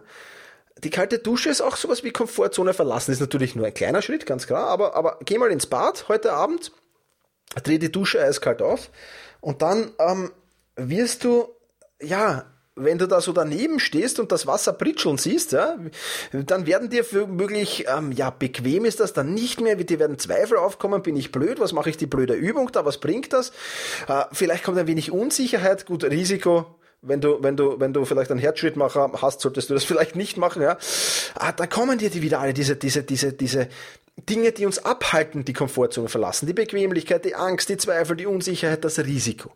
Die 0.83 0.89
kalte 0.89 1.19
Dusche 1.19 1.49
ist 1.49 1.61
auch 1.61 1.77
sowas 1.77 2.03
wie 2.03 2.11
Komfortzone 2.11 2.73
verlassen. 2.73 3.11
Ist 3.11 3.19
natürlich 3.19 3.55
nur 3.55 3.65
ein 3.65 3.73
kleiner 3.73 4.01
Schritt, 4.01 4.25
ganz 4.25 4.47
klar. 4.47 4.67
Aber, 4.67 4.95
aber 4.95 5.19
geh 5.25 5.37
mal 5.37 5.51
ins 5.51 5.67
Bad 5.67 6.07
heute 6.07 6.33
Abend, 6.33 6.71
dreh 7.63 7.77
die 7.77 7.91
Dusche 7.91 8.21
eiskalt 8.21 8.61
auf 8.61 8.89
und 9.39 9.61
dann 9.61 9.91
ähm, 9.99 10.31
wirst 10.75 11.23
du, 11.23 11.47
ja, 12.01 12.45
wenn 12.75 12.97
du 12.97 13.07
da 13.07 13.19
so 13.19 13.33
daneben 13.33 13.79
stehst 13.79 14.19
und 14.19 14.31
das 14.31 14.47
Wasser 14.47 14.73
pritscheln 14.73 15.17
siehst, 15.17 15.51
ja, 15.51 15.77
dann 16.31 16.65
werden 16.65 16.89
dir 16.89 17.03
für 17.03 17.27
möglich, 17.27 17.85
ähm, 17.93 18.11
ja, 18.11 18.29
bequem 18.29 18.85
ist 18.85 18.99
das 18.99 19.13
dann 19.13 19.33
nicht 19.33 19.59
mehr, 19.59 19.75
dir 19.75 19.99
werden 19.99 20.17
Zweifel 20.17 20.57
aufkommen, 20.57 21.03
bin 21.03 21.17
ich 21.17 21.31
blöd, 21.31 21.59
was 21.59 21.73
mache 21.73 21.89
ich 21.89 21.97
die 21.97 22.07
blöde 22.07 22.33
Übung 22.33 22.71
da, 22.71 22.85
was 22.85 22.99
bringt 22.99 23.33
das? 23.33 23.51
Äh, 24.07 24.23
vielleicht 24.31 24.63
kommt 24.63 24.77
ein 24.77 24.87
wenig 24.87 25.11
Unsicherheit, 25.11 25.85
gut, 25.85 26.03
Risiko, 26.05 26.79
wenn 27.01 27.21
du, 27.21 27.41
wenn 27.41 27.57
du, 27.57 27.79
wenn 27.79 27.93
du 27.93 28.05
vielleicht 28.05 28.31
einen 28.31 28.39
Herzschrittmacher 28.39 29.11
hast, 29.21 29.41
solltest 29.41 29.69
du 29.69 29.73
das 29.73 29.83
vielleicht 29.83 30.15
nicht 30.15 30.37
machen, 30.37 30.61
ja. 30.61 30.77
Ah, 31.35 31.51
da 31.51 31.67
kommen 31.67 31.97
dir 31.97 32.09
die 32.09 32.21
wieder 32.21 32.39
alle, 32.39 32.53
diese, 32.53 32.75
diese, 32.75 33.03
diese, 33.03 33.33
diese 33.33 33.67
Dinge, 34.29 34.51
die 34.51 34.65
uns 34.65 34.83
abhalten, 34.85 35.45
die 35.45 35.53
Komfortzone 35.53 36.09
verlassen. 36.09 36.45
Die 36.45 36.53
Bequemlichkeit, 36.53 37.25
die 37.25 37.35
Angst, 37.35 37.69
die 37.69 37.77
Zweifel, 37.77 38.15
die 38.17 38.27
Unsicherheit, 38.27 38.83
das 38.83 38.99
Risiko 38.99 39.51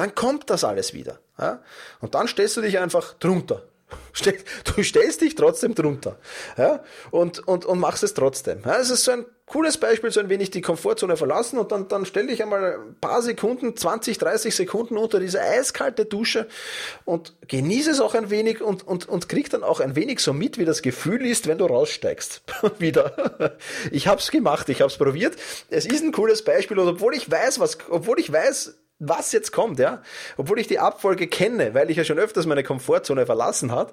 dann 0.00 0.14
kommt 0.14 0.48
das 0.48 0.64
alles 0.64 0.94
wieder. 0.94 1.18
Ja? 1.38 1.62
Und 2.00 2.14
dann 2.14 2.26
stellst 2.26 2.56
du 2.56 2.62
dich 2.62 2.78
einfach 2.78 3.14
drunter. 3.14 3.62
Du 4.64 4.82
stellst 4.82 5.20
dich 5.20 5.34
trotzdem 5.34 5.74
drunter 5.74 6.18
ja? 6.58 6.82
und, 7.10 7.46
und, 7.46 7.64
und 7.64 7.78
machst 7.78 8.02
es 8.02 8.14
trotzdem. 8.14 8.62
Ja? 8.64 8.78
Es 8.78 8.90
ist 8.90 9.04
so 9.04 9.12
ein 9.12 9.24
cooles 9.46 9.78
Beispiel, 9.78 10.10
so 10.12 10.20
ein 10.20 10.28
wenig 10.28 10.50
die 10.50 10.60
Komfortzone 10.60 11.16
verlassen 11.16 11.58
und 11.58 11.72
dann, 11.72 11.88
dann 11.88 12.06
stell 12.06 12.28
dich 12.28 12.42
einmal 12.42 12.74
ein 12.74 12.96
paar 13.00 13.20
Sekunden, 13.20 13.76
20, 13.76 14.18
30 14.18 14.54
Sekunden 14.54 14.96
unter 14.96 15.18
diese 15.18 15.40
eiskalte 15.40 16.04
Dusche 16.04 16.46
und 17.04 17.34
genieße 17.48 17.90
es 17.90 18.00
auch 18.00 18.14
ein 18.14 18.30
wenig 18.30 18.62
und, 18.62 18.86
und, 18.86 19.08
und 19.08 19.28
krieg 19.28 19.50
dann 19.50 19.64
auch 19.64 19.80
ein 19.80 19.96
wenig 19.96 20.20
so 20.20 20.32
mit, 20.32 20.58
wie 20.58 20.64
das 20.64 20.82
Gefühl 20.82 21.26
ist, 21.26 21.48
wenn 21.48 21.58
du 21.58 21.66
raussteigst. 21.66 22.42
Wieder. 22.78 23.56
Ich 23.90 24.06
hab's 24.06 24.30
gemacht, 24.30 24.68
ich 24.68 24.82
hab's 24.82 24.96
probiert. 24.96 25.36
Es 25.68 25.84
ist 25.84 26.04
ein 26.04 26.12
cooles 26.12 26.44
Beispiel 26.44 26.78
und 26.78 26.88
obwohl 26.88 27.14
ich 27.14 27.30
weiß, 27.30 27.58
was, 27.58 27.78
obwohl 27.88 28.20
ich 28.20 28.30
weiß, 28.30 28.76
was 29.00 29.32
jetzt 29.32 29.50
kommt, 29.50 29.78
ja, 29.80 30.02
obwohl 30.36 30.60
ich 30.60 30.68
die 30.68 30.78
Abfolge 30.78 31.26
kenne, 31.26 31.74
weil 31.74 31.90
ich 31.90 31.96
ja 31.96 32.04
schon 32.04 32.18
öfters 32.18 32.46
meine 32.46 32.62
Komfortzone 32.62 33.26
verlassen 33.26 33.72
hat, 33.72 33.92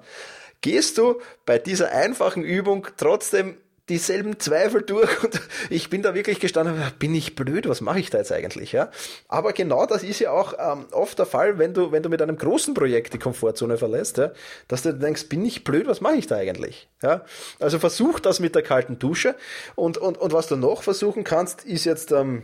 gehst 0.60 0.98
du 0.98 1.20
bei 1.46 1.58
dieser 1.58 1.90
einfachen 1.90 2.44
Übung 2.44 2.86
trotzdem 2.96 3.56
dieselben 3.88 4.38
Zweifel 4.38 4.82
durch 4.82 5.22
und 5.24 5.40
ich 5.70 5.88
bin 5.88 6.02
da 6.02 6.14
wirklich 6.14 6.40
gestanden, 6.40 6.80
bin 6.98 7.14
ich 7.14 7.34
blöd, 7.34 7.68
was 7.68 7.80
mache 7.80 8.00
ich 8.00 8.10
da 8.10 8.18
jetzt 8.18 8.32
eigentlich, 8.32 8.72
ja? 8.72 8.90
Aber 9.28 9.52
genau 9.52 9.86
das 9.86 10.02
ist 10.02 10.18
ja 10.20 10.30
auch 10.30 10.54
ähm, 10.58 10.86
oft 10.92 11.18
der 11.18 11.26
Fall, 11.26 11.58
wenn 11.58 11.74
du, 11.74 11.90
wenn 11.90 12.02
du 12.02 12.08
mit 12.08 12.20
einem 12.20 12.36
großen 12.36 12.74
Projekt 12.74 13.14
die 13.14 13.18
Komfortzone 13.18 13.78
verlässt, 13.78 14.18
ja, 14.18 14.32
dass 14.68 14.82
du 14.82 14.92
denkst, 14.92 15.28
bin 15.28 15.44
ich 15.44 15.64
blöd, 15.64 15.86
was 15.86 16.00
mache 16.00 16.16
ich 16.16 16.26
da 16.26 16.36
eigentlich, 16.36 16.88
ja? 17.02 17.24
Also 17.60 17.78
versuch 17.78 18.20
das 18.20 18.40
mit 18.40 18.54
der 18.54 18.62
kalten 18.62 18.98
Dusche 18.98 19.34
und, 19.74 19.96
und, 19.96 20.18
und 20.18 20.32
was 20.32 20.48
du 20.48 20.56
noch 20.56 20.82
versuchen 20.82 21.24
kannst, 21.24 21.64
ist 21.64 21.84
jetzt, 21.84 22.12
ähm, 22.12 22.42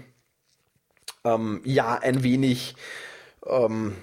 ähm, 1.24 1.60
ja 1.64 1.94
ein 1.94 2.22
wenig 2.22 2.74
ähm, 3.46 3.96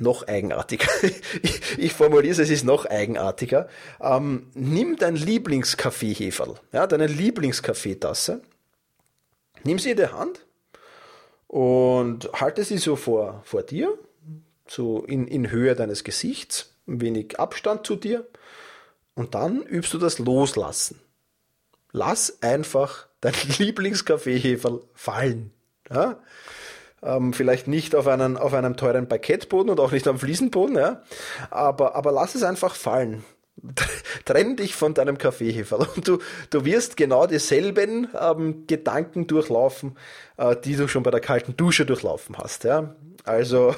noch 0.00 0.26
eigenartiger. 0.26 0.88
ich, 1.42 1.78
ich 1.78 1.92
formuliere 1.92 2.32
es, 2.32 2.38
es 2.38 2.50
ist 2.50 2.64
noch 2.64 2.86
eigenartiger. 2.86 3.68
Ähm, 4.00 4.50
nimm 4.54 4.96
dein 4.96 5.16
Lieblingskaffeeheferl, 5.16 6.54
ja, 6.72 6.86
deine 6.86 7.06
Lieblingskaffeetasse, 7.06 8.42
nimm 9.64 9.78
sie 9.78 9.90
in 9.90 9.96
der 9.96 10.12
Hand 10.12 10.46
und 11.46 12.32
halte 12.32 12.64
sie 12.64 12.78
so 12.78 12.96
vor, 12.96 13.42
vor 13.44 13.62
dir, 13.62 13.96
so 14.66 15.04
in, 15.04 15.26
in 15.26 15.50
Höhe 15.50 15.74
deines 15.74 16.04
Gesichts, 16.04 16.74
ein 16.86 17.00
wenig 17.00 17.38
Abstand 17.38 17.86
zu 17.86 17.96
dir 17.96 18.26
und 19.14 19.34
dann 19.34 19.62
übst 19.62 19.92
du 19.92 19.98
das 19.98 20.18
Loslassen. 20.18 21.00
Lass 21.92 22.42
einfach 22.42 23.08
dein 23.20 23.34
Lieblingskaffeeheferl 23.58 24.82
fallen. 24.94 25.52
Ja? 25.92 26.16
Ähm, 27.02 27.32
vielleicht 27.32 27.66
nicht 27.66 27.94
auf, 27.94 28.06
einen, 28.06 28.36
auf 28.36 28.52
einem 28.52 28.76
teuren 28.76 29.08
Parkettboden 29.08 29.70
und 29.70 29.80
auch 29.80 29.92
nicht 29.92 30.06
am 30.06 30.18
Fliesenboden, 30.18 30.76
ja? 30.76 31.02
aber, 31.50 31.94
aber 31.94 32.12
lass 32.12 32.34
es 32.34 32.42
einfach 32.42 32.74
fallen. 32.74 33.24
Trenn 34.24 34.56
dich 34.56 34.74
von 34.74 34.94
deinem 34.94 35.18
Kaffeehefer 35.18 35.78
und 35.96 36.06
du, 36.06 36.18
du 36.50 36.64
wirst 36.64 36.96
genau 36.96 37.26
dieselben 37.26 38.08
ähm, 38.18 38.66
Gedanken 38.66 39.26
durchlaufen, 39.26 39.96
äh, 40.36 40.56
die 40.56 40.76
du 40.76 40.88
schon 40.88 41.02
bei 41.02 41.10
der 41.10 41.20
kalten 41.20 41.56
Dusche 41.56 41.84
durchlaufen 41.84 42.38
hast. 42.38 42.64
Ja? 42.64 42.94
Also, 43.24 43.74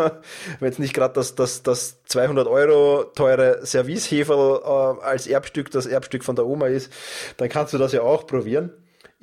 wenn 0.60 0.70
es 0.70 0.78
nicht 0.78 0.94
gerade 0.94 1.14
das, 1.14 1.34
das, 1.34 1.62
das 1.62 2.02
200 2.04 2.46
Euro 2.46 3.04
teure 3.14 3.64
Serviceheferl 3.64 4.60
äh, 4.64 5.04
als 5.04 5.26
Erbstück, 5.26 5.70
das 5.70 5.86
Erbstück 5.86 6.24
von 6.24 6.36
der 6.36 6.46
Oma 6.46 6.68
ist, 6.68 6.92
dann 7.36 7.48
kannst 7.48 7.72
du 7.72 7.78
das 7.78 7.92
ja 7.92 8.02
auch 8.02 8.26
probieren. 8.26 8.72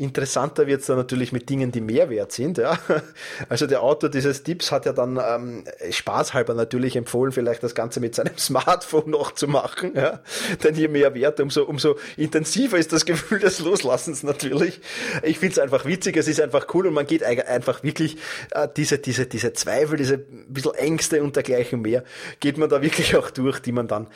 Interessanter 0.01 0.65
wird 0.65 0.81
es 0.81 0.87
dann 0.87 0.97
natürlich 0.97 1.31
mit 1.31 1.47
Dingen, 1.49 1.71
die 1.71 1.79
mehr 1.79 2.09
wert 2.09 2.31
sind. 2.31 2.57
Ja. 2.57 2.77
Also 3.49 3.67
der 3.67 3.81
Autor 3.81 4.09
dieses 4.09 4.43
Tipps 4.43 4.71
hat 4.71 4.85
ja 4.85 4.93
dann 4.93 5.19
ähm, 5.23 5.63
spaßhalber 5.89 6.53
natürlich 6.53 6.95
empfohlen, 6.95 7.31
vielleicht 7.31 7.63
das 7.63 7.75
Ganze 7.75 7.99
mit 7.99 8.15
seinem 8.15 8.37
Smartphone 8.37 9.09
noch 9.09 9.31
zu 9.33 9.47
machen. 9.47 9.93
Ja. 9.95 10.21
Denn 10.63 10.75
je 10.75 10.87
mehr 10.87 11.13
Wert, 11.13 11.39
umso, 11.39 11.63
umso 11.63 11.97
intensiver 12.17 12.77
ist 12.77 12.93
das 12.93 13.05
Gefühl 13.05 13.39
des 13.39 13.59
Loslassens 13.59 14.23
natürlich. 14.23 14.79
Ich 15.23 15.39
finde 15.39 15.53
es 15.53 15.59
einfach 15.59 15.85
witzig, 15.85 16.17
es 16.17 16.27
ist 16.27 16.41
einfach 16.41 16.67
cool 16.73 16.87
und 16.87 16.93
man 16.93 17.05
geht 17.05 17.23
einfach 17.23 17.83
wirklich 17.83 18.17
äh, 18.51 18.67
diese, 18.75 18.97
diese, 18.99 19.25
diese 19.25 19.53
Zweifel, 19.53 19.97
diese 19.97 20.17
bisschen 20.17 20.73
Ängste 20.75 21.21
und 21.23 21.35
dergleichen 21.35 21.81
mehr, 21.81 22.03
geht 22.39 22.57
man 22.57 22.69
da 22.69 22.81
wirklich 22.81 23.15
auch 23.15 23.29
durch, 23.29 23.59
die 23.59 23.71
man 23.71 23.87
dann 23.87 24.07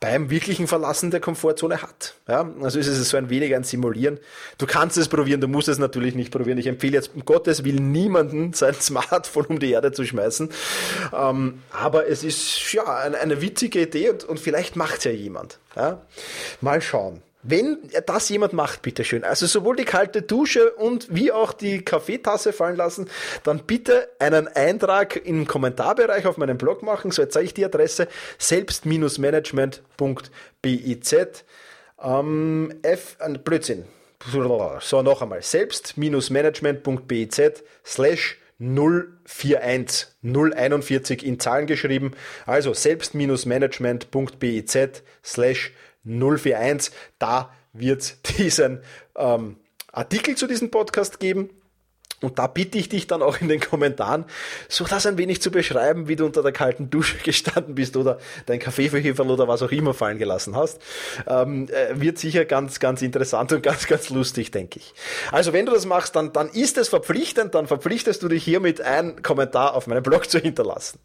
beim 0.00 0.30
wirklichen 0.30 0.66
Verlassen 0.66 1.10
der 1.10 1.20
Komfortzone 1.20 1.80
hat. 1.80 2.14
Ja. 2.28 2.50
Also 2.60 2.78
ist 2.78 2.88
es 2.88 3.08
so 3.08 3.16
ein 3.16 3.30
wenig 3.30 3.54
ein 3.54 3.64
Simulieren. 3.64 4.18
Du 4.58 4.66
kannst 4.66 4.98
es 4.98 5.08
probieren, 5.08 5.31
du 5.40 5.48
musst 5.48 5.68
es 5.68 5.78
natürlich 5.78 6.14
nicht 6.14 6.30
probieren. 6.30 6.58
Ich 6.58 6.66
empfehle 6.66 6.94
jetzt 6.94 7.12
um 7.14 7.24
Gottes 7.24 7.64
Willen 7.64 7.92
niemanden 7.92 8.52
sein 8.52 8.74
Smartphone 8.80 9.46
um 9.46 9.58
die 9.58 9.72
Erde 9.72 9.92
zu 9.92 10.04
schmeißen. 10.04 10.50
Ähm, 11.12 11.62
aber 11.70 12.08
es 12.08 12.24
ist 12.24 12.72
ja 12.72 12.84
eine, 12.84 13.18
eine 13.18 13.40
witzige 13.40 13.82
Idee 13.82 14.10
und, 14.10 14.24
und 14.24 14.40
vielleicht 14.40 14.76
macht 14.76 15.04
ja 15.04 15.10
jemand. 15.10 15.58
Ja? 15.76 16.02
Mal 16.60 16.80
schauen. 16.80 17.22
Wenn 17.44 17.78
das 18.06 18.28
jemand 18.28 18.52
macht, 18.52 18.82
bitteschön, 18.82 19.24
also 19.24 19.46
sowohl 19.46 19.74
die 19.74 19.84
kalte 19.84 20.22
Dusche 20.22 20.74
und 20.74 21.08
wie 21.10 21.32
auch 21.32 21.52
die 21.52 21.84
Kaffeetasse 21.84 22.52
fallen 22.52 22.76
lassen, 22.76 23.10
dann 23.42 23.64
bitte 23.66 24.08
einen 24.20 24.46
Eintrag 24.46 25.16
im 25.16 25.48
Kommentarbereich 25.48 26.26
auf 26.26 26.36
meinem 26.36 26.56
Blog 26.56 26.84
machen. 26.84 27.10
So, 27.10 27.22
jetzt 27.22 27.34
zeige 27.34 27.46
ich 27.46 27.54
die 27.54 27.64
Adresse 27.64 28.06
selbst-management.biz. 28.38 31.16
Ähm, 32.00 32.74
F, 32.82 33.16
Blödsinn. 33.42 33.86
So, 34.80 35.02
noch 35.02 35.20
einmal. 35.22 35.42
Selbst-management.biz 35.42 37.42
slash 37.84 38.38
041, 38.58 40.08
041 40.22 41.24
in 41.24 41.40
Zahlen 41.40 41.66
geschrieben. 41.66 42.12
Also 42.46 42.72
selbst-management.biz 42.72 44.78
slash 45.24 45.72
041. 46.04 46.94
Da 47.18 47.52
wird 47.72 48.16
diesen 48.38 48.80
ähm, 49.16 49.56
Artikel 49.90 50.36
zu 50.36 50.46
diesem 50.46 50.70
Podcast 50.70 51.18
geben. 51.20 51.50
Und 52.22 52.38
da 52.38 52.46
bitte 52.46 52.78
ich 52.78 52.88
dich 52.88 53.06
dann 53.06 53.22
auch 53.22 53.40
in 53.40 53.48
den 53.48 53.60
Kommentaren, 53.60 54.24
so 54.68 54.84
das 54.84 55.06
ein 55.06 55.18
wenig 55.18 55.42
zu 55.42 55.50
beschreiben, 55.50 56.08
wie 56.08 56.16
du 56.16 56.24
unter 56.24 56.42
der 56.42 56.52
kalten 56.52 56.90
Dusche 56.90 57.18
gestanden 57.18 57.74
bist 57.74 57.96
oder 57.96 58.18
dein 58.46 58.58
Kaffeeverheferl 58.58 59.30
oder 59.30 59.48
was 59.48 59.62
auch 59.62 59.72
immer 59.72 59.94
fallen 59.94 60.18
gelassen 60.18 60.56
hast. 60.56 60.80
Ähm, 61.26 61.68
äh, 61.68 62.00
wird 62.00 62.18
sicher 62.18 62.44
ganz, 62.44 62.80
ganz 62.80 63.02
interessant 63.02 63.52
und 63.52 63.62
ganz, 63.62 63.86
ganz 63.86 64.10
lustig, 64.10 64.50
denke 64.50 64.78
ich. 64.78 64.94
Also 65.30 65.52
wenn 65.52 65.66
du 65.66 65.72
das 65.72 65.86
machst, 65.86 66.16
dann, 66.16 66.32
dann 66.32 66.48
ist 66.48 66.78
es 66.78 66.88
verpflichtend, 66.88 67.54
dann 67.54 67.66
verpflichtest 67.66 68.22
du 68.22 68.28
dich 68.28 68.44
hiermit 68.44 68.80
einen 68.80 69.22
Kommentar 69.22 69.74
auf 69.74 69.86
meinem 69.86 70.02
Blog 70.02 70.30
zu 70.30 70.38
hinterlassen. 70.38 70.98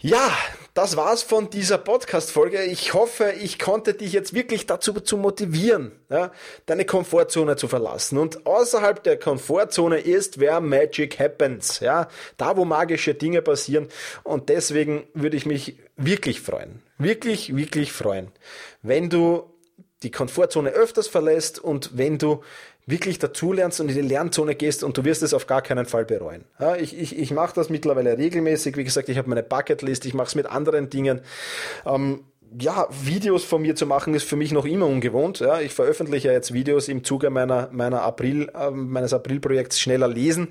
Ja, 0.00 0.30
das 0.78 0.96
war's 0.96 1.24
von 1.24 1.50
dieser 1.50 1.76
Podcast-Folge. 1.76 2.62
Ich 2.62 2.94
hoffe, 2.94 3.32
ich 3.40 3.58
konnte 3.58 3.94
dich 3.94 4.12
jetzt 4.12 4.32
wirklich 4.32 4.64
dazu 4.64 4.92
zu 4.92 5.16
motivieren, 5.16 5.90
ja, 6.08 6.30
deine 6.66 6.84
Komfortzone 6.84 7.56
zu 7.56 7.66
verlassen. 7.66 8.16
Und 8.16 8.46
außerhalb 8.46 9.02
der 9.02 9.18
Komfortzone 9.18 9.98
ist 9.98 10.38
where 10.38 10.60
magic 10.60 11.18
happens, 11.18 11.80
ja, 11.80 12.06
da 12.36 12.56
wo 12.56 12.64
magische 12.64 13.14
Dinge 13.14 13.42
passieren. 13.42 13.88
Und 14.22 14.50
deswegen 14.50 15.02
würde 15.14 15.36
ich 15.36 15.46
mich 15.46 15.80
wirklich 15.96 16.40
freuen, 16.40 16.80
wirklich, 16.96 17.56
wirklich 17.56 17.90
freuen, 17.90 18.30
wenn 18.80 19.10
du 19.10 19.52
die 20.04 20.12
Komfortzone 20.12 20.70
öfters 20.70 21.08
verlässt 21.08 21.58
und 21.58 21.98
wenn 21.98 22.18
du 22.18 22.44
wirklich 22.88 23.18
dazulernst 23.18 23.80
und 23.80 23.90
in 23.90 23.94
die 23.94 24.00
Lernzone 24.00 24.54
gehst 24.54 24.82
und 24.82 24.96
du 24.96 25.04
wirst 25.04 25.22
es 25.22 25.34
auf 25.34 25.46
gar 25.46 25.60
keinen 25.60 25.84
Fall 25.84 26.06
bereuen. 26.06 26.44
Ja, 26.58 26.74
ich 26.74 26.98
ich, 26.98 27.18
ich 27.18 27.30
mache 27.32 27.54
das 27.54 27.68
mittlerweile 27.68 28.16
regelmäßig. 28.16 28.76
Wie 28.76 28.84
gesagt, 28.84 29.08
ich 29.10 29.18
habe 29.18 29.28
meine 29.28 29.42
Bucketlist, 29.42 30.06
ich 30.06 30.14
mache 30.14 30.28
es 30.28 30.34
mit 30.34 30.46
anderen 30.46 30.88
Dingen. 30.88 31.20
Ähm, 31.84 32.24
ja, 32.58 32.88
Videos 33.02 33.44
von 33.44 33.60
mir 33.60 33.74
zu 33.74 33.84
machen 33.84 34.14
ist 34.14 34.24
für 34.24 34.36
mich 34.36 34.52
noch 34.52 34.64
immer 34.64 34.86
ungewohnt. 34.86 35.40
Ja, 35.40 35.60
ich 35.60 35.74
veröffentliche 35.74 36.32
jetzt 36.32 36.54
Videos 36.54 36.88
im 36.88 37.04
Zuge 37.04 37.28
meiner, 37.28 37.68
meiner 37.72 38.02
April, 38.02 38.50
äh, 38.54 38.70
meines 38.70 39.12
Aprilprojekts 39.12 39.78
Schneller 39.78 40.08
lesen. 40.08 40.48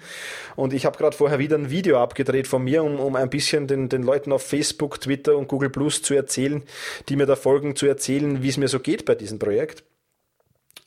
Und 0.55 0.73
ich 0.73 0.85
habe 0.85 0.97
gerade 0.97 1.17
vorher 1.17 1.39
wieder 1.39 1.57
ein 1.57 1.71
Video 1.71 1.99
abgedreht 1.99 2.47
von 2.47 2.63
mir, 2.63 2.83
um, 2.83 2.99
um 2.99 3.15
ein 3.15 3.31
bisschen 3.31 3.65
den, 3.67 3.89
den 3.89 4.03
Leuten 4.03 4.31
auf 4.31 4.43
Facebook, 4.43 5.01
Twitter 5.01 5.35
und 5.37 5.47
Google 5.47 5.71
Plus 5.71 6.03
zu 6.03 6.13
erzählen, 6.13 6.61
die 7.09 7.15
mir 7.15 7.25
da 7.25 7.35
folgen, 7.35 7.75
zu 7.75 7.87
erzählen, 7.87 8.43
wie 8.43 8.49
es 8.49 8.57
mir 8.57 8.67
so 8.67 8.79
geht 8.79 9.05
bei 9.05 9.15
diesem 9.15 9.39
Projekt. 9.39 9.83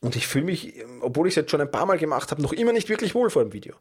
Und 0.03 0.17
ich 0.17 0.27
fühle 0.27 0.47
mich, 0.47 0.83
obwohl 1.03 1.29
ich 1.29 1.33
es 1.33 1.37
jetzt 1.37 1.51
schon 1.51 1.61
ein 1.61 1.71
paar 1.71 1.85
Mal 1.85 1.99
gemacht 1.99 2.31
habe, 2.31 2.41
noch 2.41 2.55
immer 2.55 2.73
nicht 2.73 2.89
wirklich 2.89 3.15
wohl 3.15 3.29
vor 3.29 3.43
dem 3.43 3.53
Video. 3.53 3.75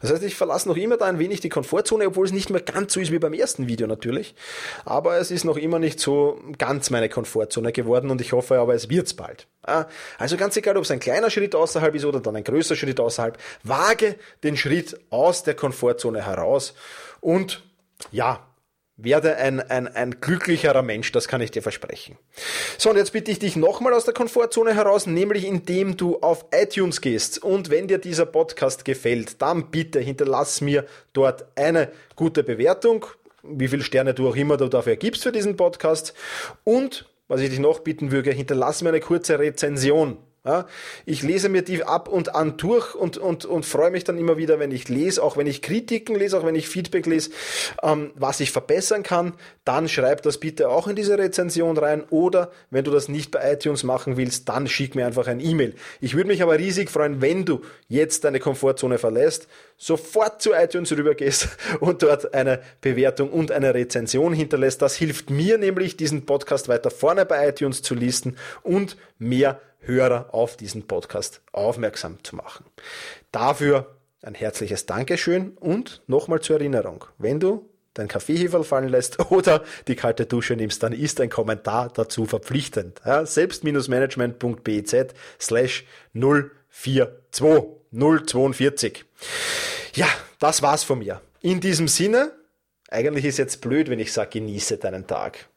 Das 0.00 0.10
heißt, 0.10 0.22
ich 0.22 0.34
verlasse 0.34 0.66
noch 0.66 0.78
immer 0.78 0.96
da 0.96 1.04
ein 1.04 1.18
wenig 1.18 1.40
die 1.40 1.50
Komfortzone, 1.50 2.06
obwohl 2.06 2.24
es 2.24 2.32
nicht 2.32 2.48
mehr 2.48 2.62
ganz 2.62 2.94
so 2.94 3.00
ist 3.00 3.12
wie 3.12 3.18
beim 3.18 3.34
ersten 3.34 3.68
Video 3.68 3.86
natürlich. 3.86 4.34
Aber 4.86 5.18
es 5.18 5.30
ist 5.30 5.44
noch 5.44 5.58
immer 5.58 5.78
nicht 5.78 6.00
so 6.00 6.40
ganz 6.56 6.88
meine 6.88 7.10
Komfortzone 7.10 7.72
geworden 7.72 8.10
und 8.10 8.22
ich 8.22 8.32
hoffe 8.32 8.58
aber, 8.58 8.74
es 8.74 8.88
wird's 8.88 9.12
bald. 9.12 9.46
Also 10.16 10.38
ganz 10.38 10.56
egal, 10.56 10.78
ob 10.78 10.84
es 10.84 10.90
ein 10.90 11.00
kleiner 11.00 11.28
Schritt 11.28 11.54
außerhalb 11.54 11.94
ist 11.94 12.06
oder 12.06 12.20
dann 12.20 12.36
ein 12.36 12.44
größer 12.44 12.74
Schritt 12.74 12.98
außerhalb, 12.98 13.36
wage 13.62 14.14
den 14.42 14.56
Schritt 14.56 14.98
aus 15.10 15.42
der 15.42 15.52
Komfortzone 15.52 16.24
heraus 16.24 16.72
und 17.20 17.62
ja, 18.10 18.47
werde 18.98 19.36
ein, 19.36 19.60
ein, 19.60 19.86
ein 19.88 20.20
glücklicherer 20.20 20.82
Mensch, 20.82 21.12
das 21.12 21.28
kann 21.28 21.40
ich 21.40 21.52
dir 21.52 21.62
versprechen. 21.62 22.18
So, 22.76 22.90
und 22.90 22.96
jetzt 22.96 23.12
bitte 23.12 23.30
ich 23.30 23.38
dich 23.38 23.56
nochmal 23.56 23.94
aus 23.94 24.04
der 24.04 24.12
Komfortzone 24.12 24.74
heraus, 24.74 25.06
nämlich 25.06 25.46
indem 25.46 25.96
du 25.96 26.18
auf 26.18 26.46
iTunes 26.52 27.00
gehst 27.00 27.42
und 27.42 27.70
wenn 27.70 27.86
dir 27.86 27.98
dieser 27.98 28.26
Podcast 28.26 28.84
gefällt, 28.84 29.40
dann 29.40 29.70
bitte 29.70 30.00
hinterlass 30.00 30.60
mir 30.60 30.84
dort 31.12 31.46
eine 31.54 31.90
gute 32.16 32.42
Bewertung, 32.42 33.06
wie 33.44 33.68
viele 33.68 33.82
Sterne 33.82 34.14
du 34.14 34.28
auch 34.28 34.36
immer 34.36 34.56
du 34.56 34.68
dafür 34.68 34.96
gibst 34.96 35.22
für 35.22 35.32
diesen 35.32 35.56
Podcast 35.56 36.12
und 36.64 37.08
was 37.28 37.40
ich 37.40 37.50
dich 37.50 37.60
noch 37.60 37.80
bitten 37.80 38.10
würde, 38.10 38.32
hinterlass 38.32 38.82
mir 38.82 38.88
eine 38.88 39.00
kurze 39.00 39.38
Rezension. 39.38 40.16
Ich 41.06 41.22
lese 41.22 41.48
mir 41.48 41.62
die 41.62 41.84
ab 41.84 42.08
und 42.08 42.34
an 42.34 42.56
durch 42.56 42.94
und, 42.94 43.18
und, 43.18 43.44
und 43.44 43.64
freue 43.64 43.90
mich 43.90 44.04
dann 44.04 44.18
immer 44.18 44.36
wieder, 44.36 44.58
wenn 44.58 44.72
ich 44.72 44.88
lese, 44.88 45.22
auch 45.22 45.36
wenn 45.36 45.46
ich 45.46 45.62
Kritiken 45.62 46.16
lese, 46.16 46.38
auch 46.38 46.44
wenn 46.44 46.54
ich 46.54 46.68
Feedback 46.68 47.06
lese, 47.06 47.30
ähm, 47.82 48.10
was 48.14 48.40
ich 48.40 48.50
verbessern 48.50 49.02
kann, 49.02 49.34
dann 49.64 49.88
schreib 49.88 50.22
das 50.22 50.38
bitte 50.38 50.68
auch 50.68 50.88
in 50.88 50.96
diese 50.96 51.18
Rezension 51.18 51.76
rein 51.76 52.04
oder 52.10 52.50
wenn 52.70 52.84
du 52.84 52.90
das 52.90 53.08
nicht 53.08 53.30
bei 53.30 53.52
iTunes 53.52 53.84
machen 53.84 54.16
willst, 54.16 54.48
dann 54.48 54.66
schick 54.66 54.94
mir 54.94 55.06
einfach 55.06 55.26
ein 55.26 55.40
E-Mail. 55.40 55.74
Ich 56.00 56.14
würde 56.14 56.28
mich 56.28 56.42
aber 56.42 56.58
riesig 56.58 56.90
freuen, 56.90 57.20
wenn 57.20 57.44
du 57.44 57.62
jetzt 57.88 58.24
deine 58.24 58.40
Komfortzone 58.40 58.98
verlässt, 58.98 59.48
sofort 59.76 60.42
zu 60.42 60.52
iTunes 60.52 60.92
rübergehst 60.92 61.48
und 61.80 62.02
dort 62.02 62.34
eine 62.34 62.60
Bewertung 62.80 63.30
und 63.30 63.52
eine 63.52 63.74
Rezension 63.74 64.32
hinterlässt. 64.32 64.82
Das 64.82 64.96
hilft 64.96 65.30
mir 65.30 65.58
nämlich, 65.58 65.96
diesen 65.96 66.26
Podcast 66.26 66.68
weiter 66.68 66.90
vorne 66.90 67.24
bei 67.24 67.48
iTunes 67.48 67.82
zu 67.82 67.94
listen 67.94 68.36
und 68.62 68.96
mehr 69.18 69.60
Hörer 69.78 70.34
auf 70.34 70.56
diesen 70.56 70.86
Podcast 70.86 71.40
aufmerksam 71.52 72.22
zu 72.22 72.36
machen. 72.36 72.66
Dafür 73.32 73.96
ein 74.22 74.34
herzliches 74.34 74.86
Dankeschön 74.86 75.52
und 75.58 76.02
nochmal 76.06 76.40
zur 76.40 76.56
Erinnerung, 76.56 77.04
wenn 77.18 77.40
du 77.40 77.68
dein 77.94 78.08
Kaffeeheferl 78.08 78.64
fallen 78.64 78.88
lässt 78.88 79.18
oder 79.30 79.62
die 79.86 79.96
kalte 79.96 80.26
Dusche 80.26 80.56
nimmst, 80.56 80.82
dann 80.82 80.92
ist 80.92 81.20
ein 81.20 81.30
Kommentar 81.30 81.90
dazu 81.92 82.26
verpflichtend. 82.26 83.00
Ja, 83.04 83.26
selbst-management.bez 83.26 84.96
slash 85.40 85.84
042 86.14 87.08
042. 87.92 89.04
Ja, 89.94 90.06
das 90.38 90.62
war's 90.62 90.84
von 90.84 91.00
mir. 91.00 91.20
In 91.40 91.60
diesem 91.60 91.88
Sinne, 91.88 92.32
eigentlich 92.90 93.24
ist 93.24 93.38
jetzt 93.38 93.60
blöd, 93.60 93.90
wenn 93.90 93.98
ich 93.98 94.12
sage, 94.12 94.30
genieße 94.40 94.78
deinen 94.78 95.06
Tag. 95.06 95.48